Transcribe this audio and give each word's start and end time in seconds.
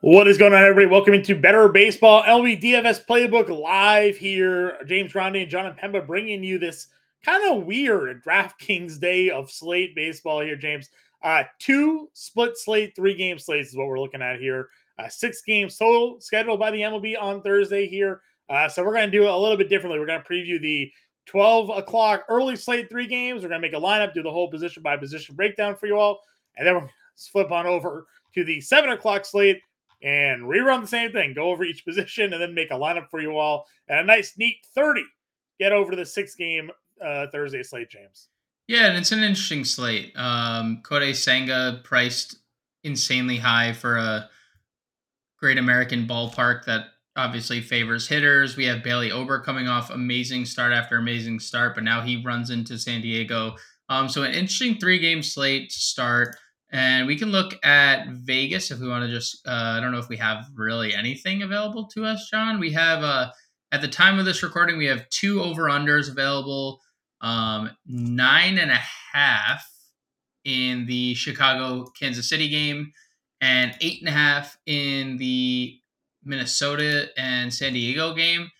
What 0.00 0.28
is 0.28 0.38
going 0.38 0.52
on, 0.52 0.62
everybody? 0.62 0.86
Welcome 0.86 1.14
into 1.14 1.34
Better 1.34 1.68
Baseball 1.68 2.22
LV 2.22 2.62
DFS 2.62 3.04
Playbook 3.04 3.48
live 3.48 4.16
here. 4.16 4.78
James 4.86 5.12
Grande 5.12 5.38
and 5.38 5.50
Jon 5.50 5.74
Impemba 5.74 6.06
bringing 6.06 6.44
you 6.44 6.56
this 6.56 6.86
kind 7.24 7.50
of 7.50 7.66
weird 7.66 8.22
DraftKings 8.22 9.00
day 9.00 9.28
of 9.28 9.50
slate 9.50 9.96
baseball 9.96 10.40
here, 10.40 10.54
James. 10.54 10.88
Uh, 11.24 11.42
two 11.58 12.08
split 12.12 12.56
slate, 12.56 12.94
three 12.94 13.12
game 13.12 13.40
slates 13.40 13.70
is 13.70 13.76
what 13.76 13.88
we're 13.88 13.98
looking 13.98 14.22
at 14.22 14.38
here. 14.38 14.68
Uh, 15.00 15.08
six 15.08 15.42
games 15.42 15.76
total 15.76 16.20
scheduled 16.20 16.60
by 16.60 16.70
the 16.70 16.80
MLB 16.80 17.20
on 17.20 17.42
Thursday 17.42 17.88
here. 17.88 18.20
Uh, 18.48 18.68
so 18.68 18.84
we're 18.84 18.94
going 18.94 19.10
to 19.10 19.18
do 19.18 19.24
it 19.24 19.30
a 19.30 19.36
little 19.36 19.56
bit 19.56 19.68
differently. 19.68 19.98
We're 19.98 20.06
going 20.06 20.22
to 20.22 20.28
preview 20.28 20.62
the 20.62 20.92
12 21.26 21.70
o'clock 21.70 22.24
early 22.28 22.54
slate, 22.54 22.88
three 22.88 23.08
games. 23.08 23.42
We're 23.42 23.48
going 23.48 23.60
to 23.60 23.68
make 23.68 23.76
a 23.76 23.84
lineup, 23.84 24.14
do 24.14 24.22
the 24.22 24.30
whole 24.30 24.48
position 24.48 24.80
by 24.80 24.96
position 24.96 25.34
breakdown 25.34 25.74
for 25.74 25.88
you 25.88 25.98
all. 25.98 26.20
And 26.56 26.64
then 26.64 26.76
we're 26.76 26.88
flip 27.32 27.50
on 27.50 27.66
over 27.66 28.06
to 28.36 28.44
the 28.44 28.60
seven 28.60 28.90
o'clock 28.90 29.24
slate 29.24 29.60
and 30.02 30.42
rerun 30.42 30.80
the 30.80 30.86
same 30.86 31.12
thing. 31.12 31.34
Go 31.34 31.50
over 31.50 31.64
each 31.64 31.84
position 31.84 32.32
and 32.32 32.40
then 32.40 32.54
make 32.54 32.70
a 32.70 32.74
lineup 32.74 33.08
for 33.10 33.20
you 33.20 33.36
all. 33.36 33.66
And 33.88 34.00
a 34.00 34.04
nice, 34.04 34.34
neat 34.38 34.56
30. 34.74 35.02
Get 35.58 35.72
over 35.72 35.90
to 35.90 35.96
the 35.96 36.06
six 36.06 36.34
game 36.34 36.70
uh, 37.04 37.26
Thursday 37.32 37.62
slate, 37.62 37.90
James. 37.90 38.28
Yeah, 38.68 38.86
and 38.86 38.98
it's 38.98 39.12
an 39.12 39.20
interesting 39.22 39.64
slate. 39.64 40.12
Um, 40.14 40.82
Kodai 40.82 41.16
Senga 41.16 41.80
priced 41.84 42.36
insanely 42.84 43.38
high 43.38 43.72
for 43.72 43.96
a 43.96 44.28
great 45.38 45.58
American 45.58 46.06
ballpark 46.06 46.64
that 46.66 46.86
obviously 47.16 47.60
favors 47.60 48.06
hitters. 48.06 48.56
We 48.56 48.66
have 48.66 48.84
Bailey 48.84 49.10
Ober 49.10 49.40
coming 49.40 49.68
off 49.68 49.90
amazing 49.90 50.44
start 50.44 50.72
after 50.72 50.96
amazing 50.96 51.40
start, 51.40 51.74
but 51.74 51.84
now 51.84 52.02
he 52.02 52.22
runs 52.22 52.50
into 52.50 52.78
San 52.78 53.00
Diego. 53.00 53.56
Um, 53.88 54.08
so 54.08 54.22
an 54.22 54.32
interesting 54.32 54.78
three 54.78 54.98
game 54.98 55.22
slate 55.22 55.70
to 55.70 55.78
start. 55.78 56.36
And 56.70 57.06
we 57.06 57.16
can 57.16 57.30
look 57.30 57.54
at 57.64 58.08
Vegas 58.08 58.70
if 58.70 58.78
we 58.78 58.88
want 58.88 59.04
to 59.04 59.10
just, 59.10 59.46
uh, 59.46 59.74
I 59.76 59.80
don't 59.80 59.92
know 59.92 59.98
if 59.98 60.08
we 60.08 60.18
have 60.18 60.46
really 60.54 60.94
anything 60.94 61.42
available 61.42 61.86
to 61.94 62.04
us, 62.04 62.28
John. 62.30 62.60
We 62.60 62.72
have, 62.72 63.02
uh, 63.02 63.30
at 63.72 63.80
the 63.80 63.88
time 63.88 64.18
of 64.18 64.26
this 64.26 64.42
recording, 64.42 64.76
we 64.76 64.86
have 64.86 65.08
two 65.08 65.42
over 65.42 65.64
unders 65.64 66.10
available, 66.10 66.80
um, 67.20 67.70
nine 67.86 68.58
and 68.58 68.70
a 68.70 68.80
half 69.12 69.66
in 70.44 70.86
the 70.86 71.14
Chicago 71.14 71.86
Kansas 71.98 72.28
City 72.28 72.48
game, 72.48 72.92
and 73.40 73.74
eight 73.80 74.00
and 74.00 74.08
a 74.08 74.12
half 74.12 74.58
in 74.66 75.16
the 75.16 75.78
Minnesota 76.24 77.08
and 77.16 77.52
San 77.52 77.72
Diego 77.72 78.14
game. 78.14 78.50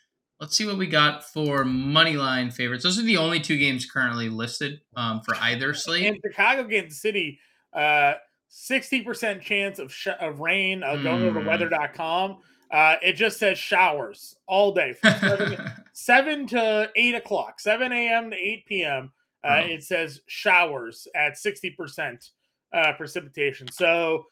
Let's 0.40 0.56
see 0.56 0.66
what 0.66 0.78
we 0.78 0.86
got 0.86 1.24
for 1.24 1.64
money 1.64 2.16
line 2.16 2.50
favorites. 2.50 2.84
Those 2.84 2.98
are 2.98 3.02
the 3.02 3.16
only 3.16 3.40
two 3.40 3.58
games 3.58 3.90
currently 3.90 4.28
listed 4.28 4.80
um, 4.96 5.20
for 5.22 5.34
either 5.36 5.74
slate. 5.74 6.06
And 6.06 6.20
Chicago 6.24 6.68
Kansas 6.68 7.02
City 7.02 7.40
uh, 7.78 8.14
60% 8.50 9.40
chance 9.40 9.78
of, 9.78 9.92
sh- 9.92 10.08
of 10.20 10.40
rain 10.40 10.82
uh, 10.82 10.96
going 10.96 11.22
mm. 11.22 11.28
over 11.28 11.40
hmm. 11.40 11.46
weather.com. 11.46 12.38
Uh, 12.70 12.96
it 13.02 13.14
just 13.14 13.38
says 13.38 13.56
showers 13.56 14.36
all 14.46 14.72
day 14.72 14.92
from 14.92 15.14
7, 15.20 15.72
7 15.92 16.46
to 16.48 16.90
8 16.94 17.14
o'clock, 17.14 17.60
7 17.60 17.92
a.m. 17.92 18.30
to 18.30 18.36
8 18.36 18.66
p.m. 18.66 19.12
Uh, 19.44 19.62
oh. 19.62 19.66
It 19.66 19.84
says 19.84 20.20
showers 20.26 21.06
at 21.14 21.34
60% 21.34 22.30
uh, 22.72 22.92
precipitation. 22.94 23.70
So 23.70 24.24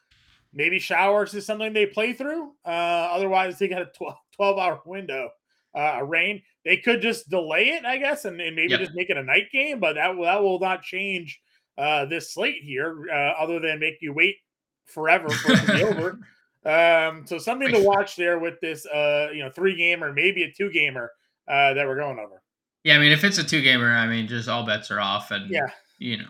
maybe 0.53 0.79
showers 0.79 1.33
is 1.35 1.47
something 1.47 1.73
they 1.73 1.87
play 1.87 2.13
through. 2.13 2.53
Uh, 2.65 2.69
otherwise, 2.69 3.59
they 3.59 3.69
got 3.69 3.83
a 3.83 3.91
12, 3.97 4.15
12 4.35 4.59
hour 4.59 4.83
window. 4.85 5.31
Uh, 5.75 6.03
rain. 6.03 6.41
They 6.65 6.79
could 6.79 7.03
just 7.03 7.29
delay 7.29 7.69
it, 7.69 7.85
I 7.85 7.99
guess, 7.99 8.25
and, 8.25 8.41
and 8.41 8.57
maybe 8.57 8.71
yep. 8.71 8.81
just 8.81 8.95
make 8.95 9.11
it 9.11 9.19
a 9.19 9.23
night 9.23 9.53
game, 9.53 9.79
but 9.79 9.97
that, 9.97 10.17
that 10.23 10.43
will 10.43 10.59
not 10.59 10.83
change 10.83 11.39
uh, 11.79 12.07
this 12.07 12.33
slate 12.33 12.63
here, 12.63 13.07
uh, 13.13 13.43
other 13.43 13.61
than 13.61 13.79
make 13.79 13.99
you 14.01 14.13
wait 14.13 14.37
forever 14.85 15.29
for 15.29 15.53
it 15.53 15.67
to 15.67 15.73
be 15.73 15.83
over. 15.85 16.19
Um, 16.67 17.25
so 17.25 17.39
something 17.39 17.71
to 17.71 17.81
watch 17.81 18.17
there 18.17 18.41
with 18.41 18.59
this, 18.61 18.87
uh, 18.87 19.29
you 19.33 19.39
know, 19.39 19.51
three 19.51 19.77
gamer, 19.77 20.13
maybe 20.13 20.43
a 20.43 20.51
two 20.51 20.69
gamer 20.69 21.13
uh, 21.47 21.75
that 21.75 21.87
we're 21.87 21.95
going 21.95 22.19
over. 22.19 22.43
Yeah, 22.83 22.97
I 22.97 22.99
mean, 22.99 23.13
if 23.13 23.23
it's 23.23 23.39
a 23.39 23.45
two 23.45 23.63
gamer, 23.63 23.93
I 23.93 24.09
mean, 24.09 24.27
just 24.27 24.49
all 24.49 24.67
bets 24.67 24.91
are 24.91 24.99
off, 24.99 25.31
and 25.31 25.49
yeah, 25.49 25.69
you 25.99 26.19
know, 26.19 26.29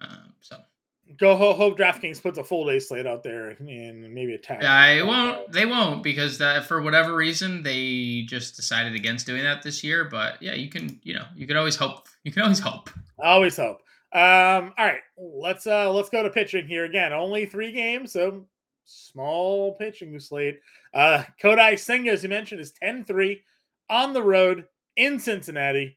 um, 0.00 0.32
so 0.40 0.56
go 1.18 1.36
hope 1.36 1.78
DraftKings 1.78 2.22
puts 2.22 2.38
a 2.38 2.44
full 2.44 2.66
day 2.66 2.78
slate 2.78 3.06
out 3.06 3.22
there 3.22 3.50
and 3.50 4.14
maybe 4.14 4.34
a 4.34 4.38
tag. 4.38 4.62
Yeah, 4.62 4.72
I 4.72 5.02
won't. 5.02 5.52
They 5.52 5.66
won't 5.66 6.02
because 6.02 6.38
that 6.38 6.64
for 6.64 6.80
whatever 6.80 7.14
reason 7.14 7.62
they 7.62 8.24
just 8.26 8.56
decided 8.56 8.94
against 8.94 9.26
doing 9.26 9.42
that 9.42 9.62
this 9.62 9.84
year. 9.84 10.04
But 10.04 10.42
yeah, 10.42 10.54
you 10.54 10.68
can, 10.68 11.00
you 11.02 11.14
know, 11.14 11.24
you 11.36 11.46
can 11.46 11.56
always 11.56 11.76
hope. 11.76 12.08
You 12.24 12.32
can 12.32 12.42
always 12.42 12.60
hope. 12.60 12.90
Always 13.18 13.56
hope. 13.56 13.82
Um, 14.12 14.72
all 14.76 14.86
right, 14.86 15.00
let's 15.16 15.66
uh 15.66 15.90
let's 15.92 16.10
go 16.10 16.22
to 16.22 16.30
pitching 16.30 16.66
here 16.66 16.84
again. 16.84 17.12
Only 17.12 17.46
three 17.46 17.70
games, 17.72 18.12
so 18.12 18.44
small 18.84 19.74
pitching 19.74 20.18
slate. 20.18 20.58
Uh 20.92 21.22
Kodai 21.42 21.78
Senga, 21.78 22.10
as 22.10 22.22
you 22.24 22.28
mentioned, 22.28 22.60
is 22.60 22.72
10-3 22.82 23.40
on 23.88 24.12
the 24.12 24.22
road 24.22 24.64
in 24.96 25.20
Cincinnati. 25.20 25.96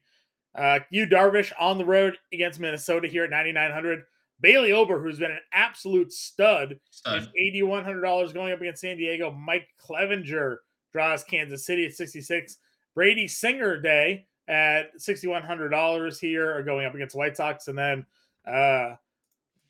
Uh 0.56 0.78
Yu 0.90 1.06
Darvish 1.06 1.52
on 1.58 1.76
the 1.76 1.84
road 1.84 2.16
against 2.32 2.60
Minnesota 2.60 3.08
here 3.08 3.24
at 3.24 3.30
9,900. 3.30 4.04
Bailey 4.40 4.72
Ober, 4.72 5.00
who's 5.00 5.18
been 5.18 5.30
an 5.30 5.40
absolute 5.52 6.12
stud, 6.12 6.78
stud. 6.90 7.22
is 7.22 7.28
$8,100 7.56 8.34
going 8.34 8.52
up 8.52 8.60
against 8.60 8.82
San 8.82 8.96
Diego. 8.96 9.30
Mike 9.32 9.66
Clevinger 9.82 10.56
draws 10.92 11.24
Kansas 11.24 11.64
City 11.64 11.86
at 11.86 11.94
66. 11.94 12.58
Brady 12.94 13.26
Singer 13.26 13.80
Day 13.80 14.26
at 14.48 14.96
$6,100 14.98 16.18
here 16.18 16.54
are 16.54 16.62
going 16.62 16.86
up 16.86 16.94
against 16.94 17.16
White 17.16 17.36
Sox. 17.36 17.68
And 17.68 17.78
then 17.78 18.06
uh, 18.46 18.96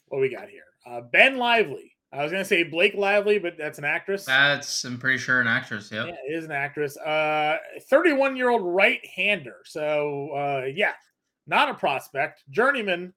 what 0.08 0.20
we 0.20 0.28
got 0.28 0.48
here? 0.48 0.64
Uh, 0.86 1.00
ben 1.00 1.38
Lively. 1.38 1.94
I 2.14 2.22
was 2.22 2.30
gonna 2.30 2.44
say 2.44 2.62
Blake 2.62 2.94
Lively, 2.94 3.40
but 3.40 3.58
that's 3.58 3.78
an 3.78 3.84
actress. 3.84 4.24
That's 4.24 4.84
I'm 4.84 4.98
pretty 4.98 5.18
sure 5.18 5.40
an 5.40 5.48
actress. 5.48 5.90
Yep. 5.90 6.06
Yeah, 6.06 6.14
it 6.28 6.32
is 6.32 6.44
an 6.44 6.52
actress. 6.52 6.96
Uh, 6.96 7.56
31 7.88 8.36
year 8.36 8.50
old 8.50 8.62
right 8.62 9.04
hander. 9.04 9.56
So 9.64 10.30
uh, 10.30 10.66
yeah, 10.72 10.92
not 11.48 11.70
a 11.70 11.74
prospect. 11.74 12.44
Journeyman 12.50 13.12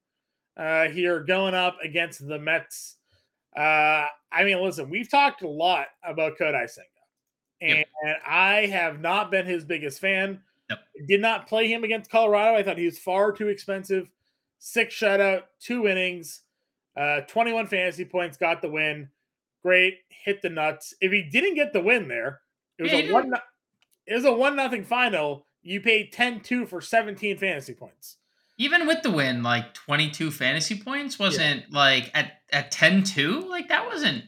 uh, 0.57 0.87
here 0.87 1.19
going 1.19 1.53
up 1.53 1.77
against 1.83 2.27
the 2.27 2.39
Mets. 2.39 2.95
Uh, 3.55 4.07
I 4.31 4.43
mean, 4.43 4.61
listen, 4.63 4.89
we've 4.89 5.09
talked 5.09 5.43
a 5.43 5.47
lot 5.47 5.87
about 6.03 6.37
Kodai 6.37 6.67
Senga, 6.67 6.87
and 7.61 7.85
yep. 8.03 8.17
I 8.27 8.65
have 8.65 8.99
not 8.99 9.29
been 9.29 9.45
his 9.45 9.63
biggest 9.63 9.99
fan. 9.99 10.41
Yep. 10.69 10.79
Did 11.07 11.21
not 11.21 11.47
play 11.47 11.67
him 11.67 11.83
against 11.83 12.11
Colorado. 12.11 12.57
I 12.57 12.63
thought 12.63 12.77
he 12.77 12.85
was 12.85 12.99
far 12.99 13.31
too 13.31 13.47
expensive. 13.47 14.09
Six 14.59 14.95
shutout, 14.95 15.43
two 15.59 15.87
innings, 15.87 16.41
uh, 16.97 17.21
21 17.21 17.67
fantasy 17.67 18.05
points, 18.05 18.37
got 18.37 18.61
the 18.61 18.69
win. 18.69 19.09
Great, 19.63 19.99
hit 20.09 20.41
the 20.41 20.49
nuts. 20.49 20.93
If 20.99 21.11
he 21.11 21.21
didn't 21.21 21.55
get 21.55 21.73
the 21.73 21.81
win 21.81 22.07
there, 22.07 22.41
it 22.77 22.83
was 22.83 22.91
yeah, 22.91 22.99
a 22.99 23.11
one. 23.11 23.33
It 24.05 24.13
was 24.13 24.25
a 24.25 24.31
one 24.31 24.55
nothing 24.55 24.83
final. 24.83 25.45
You 25.61 25.81
paid 25.81 26.13
10-2 26.13 26.67
for 26.69 26.79
17 26.79 27.37
fantasy 27.37 27.73
points. 27.73 28.17
Even 28.57 28.87
with 28.87 29.03
the 29.03 29.11
win, 29.11 29.43
like 29.43 29.73
22 29.73 30.31
fantasy 30.31 30.81
points 30.81 31.19
wasn't 31.19 31.65
yeah. 31.69 31.77
like 31.77 32.11
at 32.13 32.41
at 32.51 32.71
10-2. 32.71 33.47
Like 33.47 33.67
that 33.69 33.85
wasn't. 33.85 34.23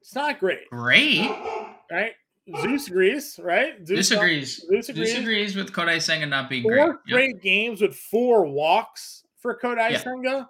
It's 0.00 0.14
not 0.14 0.40
great. 0.40 0.68
Great. 0.70 1.30
Right. 1.90 2.12
Zeus 2.60 2.88
agrees, 2.88 3.40
right? 3.42 3.74
Zeus, 3.86 4.08
Zeus 4.08 4.10
agrees. 4.18 4.66
Zeus 4.66 4.88
agrees. 4.88 5.08
Zeus 5.10 5.18
agrees 5.18 5.56
with 5.56 5.72
Kodai 5.72 6.00
Senga 6.00 6.26
not 6.26 6.48
being 6.48 6.62
four 6.62 6.72
great. 6.72 6.96
great 7.08 7.34
yep. 7.34 7.42
games 7.42 7.80
with 7.80 7.96
four 7.96 8.46
walks 8.46 9.24
for 9.40 9.58
Kodai 9.58 9.90
yeah. 9.90 9.98
Senga. 9.98 10.48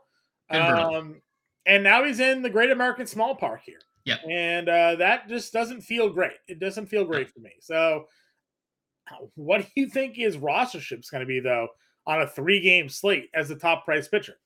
Um, 0.50 1.20
and 1.66 1.84
now 1.84 2.04
he's 2.04 2.20
in 2.20 2.42
the 2.42 2.50
Great 2.50 2.70
American 2.70 3.06
Small 3.06 3.34
Park 3.34 3.62
here. 3.64 3.80
Yeah. 4.04 4.16
And 4.28 4.68
uh, 4.68 4.96
that 4.96 5.28
just 5.28 5.52
doesn't 5.52 5.82
feel 5.82 6.08
great. 6.08 6.38
It 6.46 6.58
doesn't 6.58 6.86
feel 6.86 7.04
great 7.04 7.30
for 7.30 7.40
me. 7.40 7.52
So, 7.60 8.06
what 9.34 9.60
do 9.60 9.66
you 9.74 9.88
think 9.88 10.16
his 10.16 10.36
rostership's 10.36 11.10
going 11.10 11.20
to 11.20 11.26
be, 11.26 11.40
though, 11.40 11.68
on 12.06 12.22
a 12.22 12.26
three 12.26 12.60
game 12.60 12.88
slate 12.88 13.28
as 13.34 13.48
the 13.48 13.56
top 13.56 13.84
price 13.84 14.08
pitcher? 14.08 14.36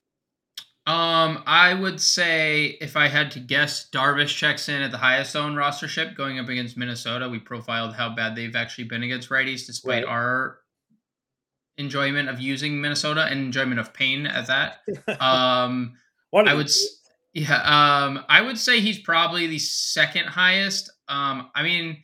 Um, 0.84 1.44
I 1.46 1.74
would 1.74 2.00
say 2.00 2.76
if 2.80 2.96
I 2.96 3.06
had 3.06 3.30
to 3.32 3.40
guess, 3.40 3.88
Darvish 3.90 4.36
checks 4.36 4.68
in 4.68 4.82
at 4.82 4.90
the 4.90 4.98
highest 4.98 5.36
owned 5.36 5.56
rostership 5.56 6.16
going 6.16 6.40
up 6.40 6.48
against 6.48 6.76
Minnesota. 6.76 7.28
We 7.28 7.38
profiled 7.38 7.94
how 7.94 8.14
bad 8.14 8.34
they've 8.34 8.56
actually 8.56 8.84
been 8.84 9.04
against 9.04 9.30
righties, 9.30 9.64
despite 9.64 10.04
right. 10.04 10.12
our 10.12 10.58
enjoyment 11.78 12.28
of 12.28 12.40
using 12.40 12.80
Minnesota 12.80 13.24
and 13.24 13.38
enjoyment 13.40 13.78
of 13.78 13.94
pain 13.94 14.26
at 14.26 14.48
that. 14.48 14.78
Um, 15.20 15.94
I 16.34 16.54
would, 16.54 16.70
yeah, 17.32 18.04
um, 18.04 18.24
I 18.28 18.40
would 18.40 18.58
say 18.58 18.80
he's 18.80 18.98
probably 18.98 19.46
the 19.46 19.60
second 19.60 20.26
highest. 20.26 20.90
Um, 21.08 21.50
I 21.54 21.62
mean, 21.62 22.02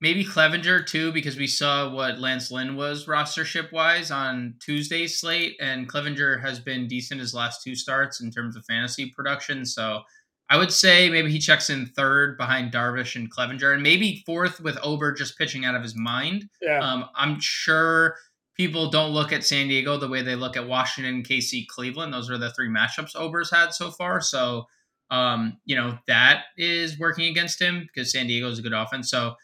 maybe 0.00 0.24
Clevinger 0.24 0.84
too, 0.86 1.12
because 1.12 1.36
we 1.36 1.46
saw 1.46 1.90
what 1.90 2.18
Lance 2.18 2.50
Lynn 2.50 2.76
was 2.76 3.06
rostership 3.06 3.72
wise 3.72 4.10
on 4.10 4.54
Tuesday's 4.60 5.18
slate, 5.18 5.56
and 5.60 5.88
Clevinger 5.90 6.40
has 6.42 6.60
been 6.60 6.86
decent 6.88 7.20
his 7.20 7.34
last 7.34 7.62
two 7.62 7.74
starts 7.74 8.20
in 8.20 8.30
terms 8.30 8.56
of 8.56 8.64
fantasy 8.66 9.10
production. 9.10 9.64
So 9.64 10.02
I 10.48 10.56
would 10.58 10.72
say 10.72 11.08
maybe 11.10 11.30
he 11.30 11.38
checks 11.38 11.70
in 11.70 11.86
third 11.86 12.36
behind 12.36 12.72
Darvish 12.72 13.16
and 13.16 13.32
Clevinger, 13.32 13.74
and 13.74 13.82
maybe 13.82 14.22
fourth 14.26 14.60
with 14.60 14.78
Ober 14.82 15.12
just 15.12 15.36
pitching 15.38 15.64
out 15.64 15.74
of 15.74 15.82
his 15.82 15.96
mind. 15.96 16.48
Yeah. 16.60 16.78
Um, 16.80 17.06
I'm 17.16 17.40
sure 17.40 18.16
people 18.56 18.90
don't 18.90 19.12
look 19.12 19.32
at 19.32 19.44
San 19.44 19.68
Diego 19.68 19.96
the 19.98 20.08
way 20.08 20.22
they 20.22 20.36
look 20.36 20.56
at 20.56 20.66
Washington, 20.68 21.22
KC, 21.22 21.66
Cleveland. 21.68 22.12
Those 22.12 22.30
are 22.30 22.38
the 22.38 22.50
three 22.52 22.68
matchups 22.68 23.16
Ober's 23.16 23.50
had 23.50 23.72
so 23.74 23.90
far. 23.90 24.20
So 24.20 24.66
Um, 25.10 25.58
you 25.64 25.76
know, 25.76 25.98
that 26.08 26.46
is 26.56 26.98
working 26.98 27.26
against 27.26 27.60
him 27.62 27.86
because 27.86 28.10
San 28.10 28.26
Diego 28.26 28.48
is 28.48 28.58
a 28.58 28.62
good 28.62 28.72
offense. 28.72 29.08
So 29.08 29.36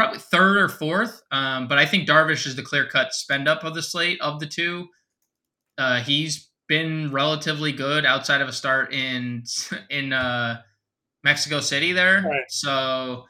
probably 0.00 0.18
third 0.18 0.56
or 0.56 0.68
fourth. 0.68 1.22
Um, 1.30 1.68
but 1.68 1.76
I 1.76 1.84
think 1.84 2.08
Darvish 2.08 2.46
is 2.46 2.56
the 2.56 2.62
clear 2.62 2.86
cut 2.86 3.12
spend 3.12 3.46
up 3.46 3.64
of 3.64 3.74
the 3.74 3.82
slate 3.82 4.18
of 4.22 4.40
the 4.40 4.46
two. 4.46 4.88
Uh, 5.76 6.00
he's 6.00 6.48
been 6.68 7.12
relatively 7.12 7.70
good 7.70 8.06
outside 8.06 8.40
of 8.40 8.48
a 8.48 8.52
start 8.52 8.94
in 8.94 9.44
in 9.90 10.14
uh, 10.14 10.62
Mexico 11.22 11.60
City 11.60 11.92
there. 11.92 12.22
Right. 12.26 12.44
So 12.48 13.26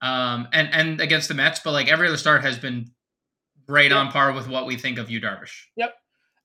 um, 0.00 0.48
and 0.54 0.72
and 0.72 1.00
against 1.02 1.28
the 1.28 1.34
Mets, 1.34 1.60
but 1.62 1.72
like 1.72 1.88
every 1.88 2.08
other 2.08 2.16
start 2.16 2.42
has 2.42 2.58
been 2.58 2.90
right 3.68 3.90
yep. 3.90 3.98
on 3.98 4.10
par 4.10 4.32
with 4.32 4.48
what 4.48 4.66
we 4.66 4.76
think 4.76 4.98
of 4.98 5.10
Yu, 5.10 5.20
Darvish. 5.20 5.64
Yep. 5.76 5.94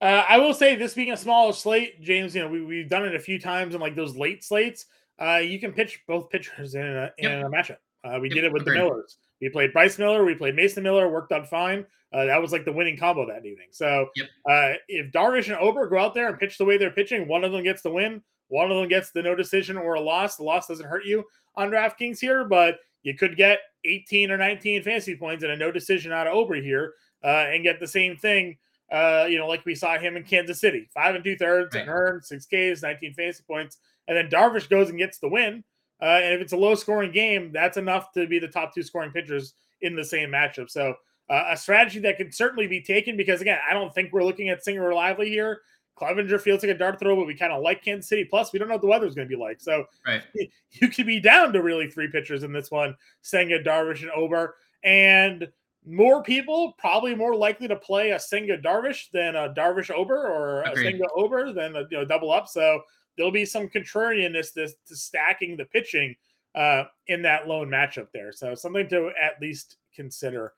Uh, 0.02 0.26
I 0.28 0.38
will 0.38 0.54
say 0.54 0.76
this 0.76 0.94
being 0.94 1.14
a 1.14 1.18
smaller 1.18 1.54
slate, 1.54 2.02
James, 2.02 2.36
you 2.36 2.42
know, 2.42 2.50
we, 2.50 2.62
we've 2.62 2.90
done 2.90 3.06
it 3.06 3.16
a 3.16 3.20
few 3.20 3.40
times 3.40 3.74
in 3.74 3.80
like 3.80 3.96
those 3.96 4.18
late 4.18 4.44
slates. 4.44 4.86
Uh, 5.18 5.38
you 5.38 5.58
can 5.62 5.72
pitch 5.72 6.02
both 6.06 6.30
pitchers 6.30 6.76
in 6.76 6.86
a, 6.86 7.12
in 7.18 7.32
yep. 7.32 7.46
a 7.46 7.50
matchup. 7.50 7.78
Uh, 8.04 8.20
we 8.20 8.28
yep. 8.28 8.36
did 8.36 8.44
it 8.44 8.52
with 8.52 8.64
Agreed. 8.64 8.82
the 8.82 8.84
Millers. 8.84 9.18
We 9.46 9.50
played 9.52 9.74
Bryce 9.74 10.00
Miller, 10.00 10.26
we 10.26 10.34
played 10.34 10.56
Mason 10.56 10.82
Miller, 10.82 11.08
worked 11.08 11.32
out 11.32 11.48
fine. 11.48 11.86
Uh, 12.12 12.26
that 12.26 12.42
was 12.42 12.52
like 12.52 12.66
the 12.66 12.72
winning 12.72 12.98
combo 12.98 13.28
that 13.28 13.46
evening. 13.46 13.68
So 13.70 14.08
yep. 14.16 14.28
uh, 14.50 14.78
if 14.88 15.12
Darvish 15.12 15.50
and 15.50 15.58
Ober 15.58 15.88
go 15.88 16.00
out 16.00 16.16
there 16.16 16.30
and 16.30 16.40
pitch 16.40 16.58
the 16.58 16.66
way 16.66 16.78
they're 16.78 16.90
pitching, 16.90 17.28
one 17.28 17.44
of 17.44 17.52
them 17.52 17.64
gets 17.64 17.84
the 17.84 17.92
win, 17.92 18.24
one 18.48 18.72
of 18.72 18.78
them 18.78 18.88
gets 18.88 19.12
the 19.12 19.22
no 19.22 19.36
decision 19.36 19.78
or 19.78 19.94
a 19.94 20.02
loss. 20.02 20.38
The 20.38 20.44
loss 20.44 20.66
doesn't 20.66 20.88
hurt 20.88 21.06
you 21.06 21.24
on 21.56 21.70
DraftKings 21.70 22.20
here, 22.20 22.44
but 22.44 22.78
you 23.04 23.14
could 23.16 23.38
get 23.38 23.60
18 23.84 24.32
or 24.32 24.38
19 24.38 24.82
fantasy 24.82 25.16
points 25.16 25.44
and 25.44 25.52
a 25.52 25.56
no 25.56 25.72
decision 25.72 26.12
out 26.12 26.26
of 26.26 26.34
Ober 26.34 26.56
here 26.56 26.94
uh, 27.24 27.46
and 27.50 27.64
get 27.64 27.80
the 27.80 27.88
same 27.88 28.18
thing. 28.18 28.58
Uh, 28.92 29.28
you 29.30 29.38
know, 29.38 29.48
like 29.48 29.64
we 29.64 29.76
saw 29.76 29.96
him 29.98 30.18
in 30.18 30.24
Kansas 30.24 30.60
City, 30.60 30.90
five 30.92 31.14
and 31.14 31.24
two 31.24 31.36
thirds, 31.36 31.76
right. 31.76 31.82
and 31.82 31.90
earned 31.90 32.26
six 32.26 32.46
Ks, 32.46 32.82
19 32.82 33.14
fantasy 33.14 33.44
points, 33.48 33.78
and 34.08 34.18
then 34.18 34.28
Darvish 34.28 34.70
goes 34.70 34.90
and 34.90 34.98
gets 34.98 35.20
the 35.20 35.30
win. 35.30 35.64
Uh, 36.02 36.20
and 36.22 36.34
if 36.34 36.42
it's 36.42 36.54
a 36.54 36.58
low 36.58 36.76
scoring 36.76 37.12
game, 37.12 37.52
that's 37.54 37.78
enough 37.78 38.12
to 38.14 38.28
be 38.28 38.40
the 38.40 38.48
top 38.48 38.74
two 38.74 38.84
scoring 38.84 39.12
pitchers 39.12 39.54
in 39.82 39.96
the 39.96 40.04
same 40.04 40.30
matchup. 40.30 40.70
So 40.70 40.96
uh, 41.30 41.46
a 41.50 41.58
strategy 41.58 42.00
that 42.00 42.18
can 42.18 42.32
certainly 42.32 42.68
be 42.68 42.82
taken 42.82 43.18
because 43.18 43.42
again, 43.42 43.60
I 43.70 43.74
don't 43.74 43.94
think 43.94 44.12
we're 44.12 44.24
looking 44.24 44.50
at 44.50 44.64
Singer 44.64 44.84
or 44.84 44.94
Lively 44.94 45.30
here. 45.30 45.62
Clevinger 45.98 46.42
feels 46.42 46.62
like 46.62 46.72
a 46.72 46.78
dart 46.78 47.00
throw, 47.00 47.16
but 47.16 47.26
we 47.26 47.36
kind 47.36 47.54
of 47.54 47.64
like 47.64 47.82
Kansas 47.82 48.10
City. 48.10 48.26
Plus, 48.26 48.52
we 48.52 48.60
don't 48.60 48.68
know 48.68 48.76
what 48.76 48.82
the 48.82 48.88
weather's 48.88 49.16
going 49.16 49.28
to 49.28 49.34
be 49.34 49.42
like. 49.42 49.62
So 49.62 49.86
right. 50.06 50.22
you 50.72 50.90
could 50.90 51.06
be 51.06 51.22
down 51.22 51.54
to 51.54 51.64
really 51.64 51.90
three 51.90 52.10
pitchers 52.10 52.44
in 52.44 52.52
this 52.52 52.70
one, 52.70 52.96
Senga, 53.22 53.64
Darvish, 53.64 54.02
and 54.02 54.12
Ober. 54.12 54.56
And 54.84 55.48
more 55.86 56.24
people 56.24 56.74
probably 56.78 57.16
more 57.16 57.36
likely 57.36 57.68
to 57.68 57.76
play 57.76 58.12
a 58.12 58.20
Senga 58.20 58.58
Darvish 58.58 59.12
than 59.12 59.36
a 59.36 59.54
Darvish 59.54 59.92
Ober 59.92 60.28
or 60.28 60.64
Agreed. 60.64 60.88
a 60.88 60.92
Senga 60.92 61.06
Ober 61.16 61.54
than 61.54 61.76
a 61.76 61.82
you 61.92 61.98
know, 61.98 62.06
double 62.06 62.32
up. 62.32 62.48
So 62.48 62.82
there'll 63.18 63.32
be 63.32 63.46
some 63.46 63.70
contrarianness 63.70 64.54
to, 64.54 64.68
to 64.68 64.96
stacking 64.96 65.58
the 65.58 65.66
pitching 65.66 66.16
uh, 66.56 66.86
in 67.08 67.22
that 67.22 67.48
lone 67.48 67.70
matchup 67.70 68.08
there. 68.14 68.32
So 68.32 68.56
something 68.56 68.88
to 68.90 69.12
at 69.22 69.42
least 69.42 69.78
consider. 69.94 70.54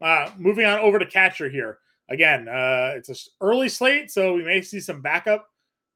Uh, 0.00 0.30
moving 0.38 0.64
on 0.64 0.78
over 0.78 0.98
to 0.98 1.06
catcher 1.06 1.48
here. 1.48 1.78
Again, 2.10 2.48
uh, 2.48 2.92
it's 2.94 3.08
an 3.08 3.16
early 3.40 3.68
slate, 3.68 4.10
so 4.10 4.34
we 4.34 4.44
may 4.44 4.62
see 4.62 4.80
some 4.80 5.02
backup 5.02 5.46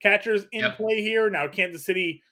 catchers 0.03 0.45
in 0.53 0.61
yep. 0.61 0.77
play 0.77 1.01
here. 1.01 1.31
Now, 1.31 1.47
Kansas 1.49 1.87
City 1.87 2.23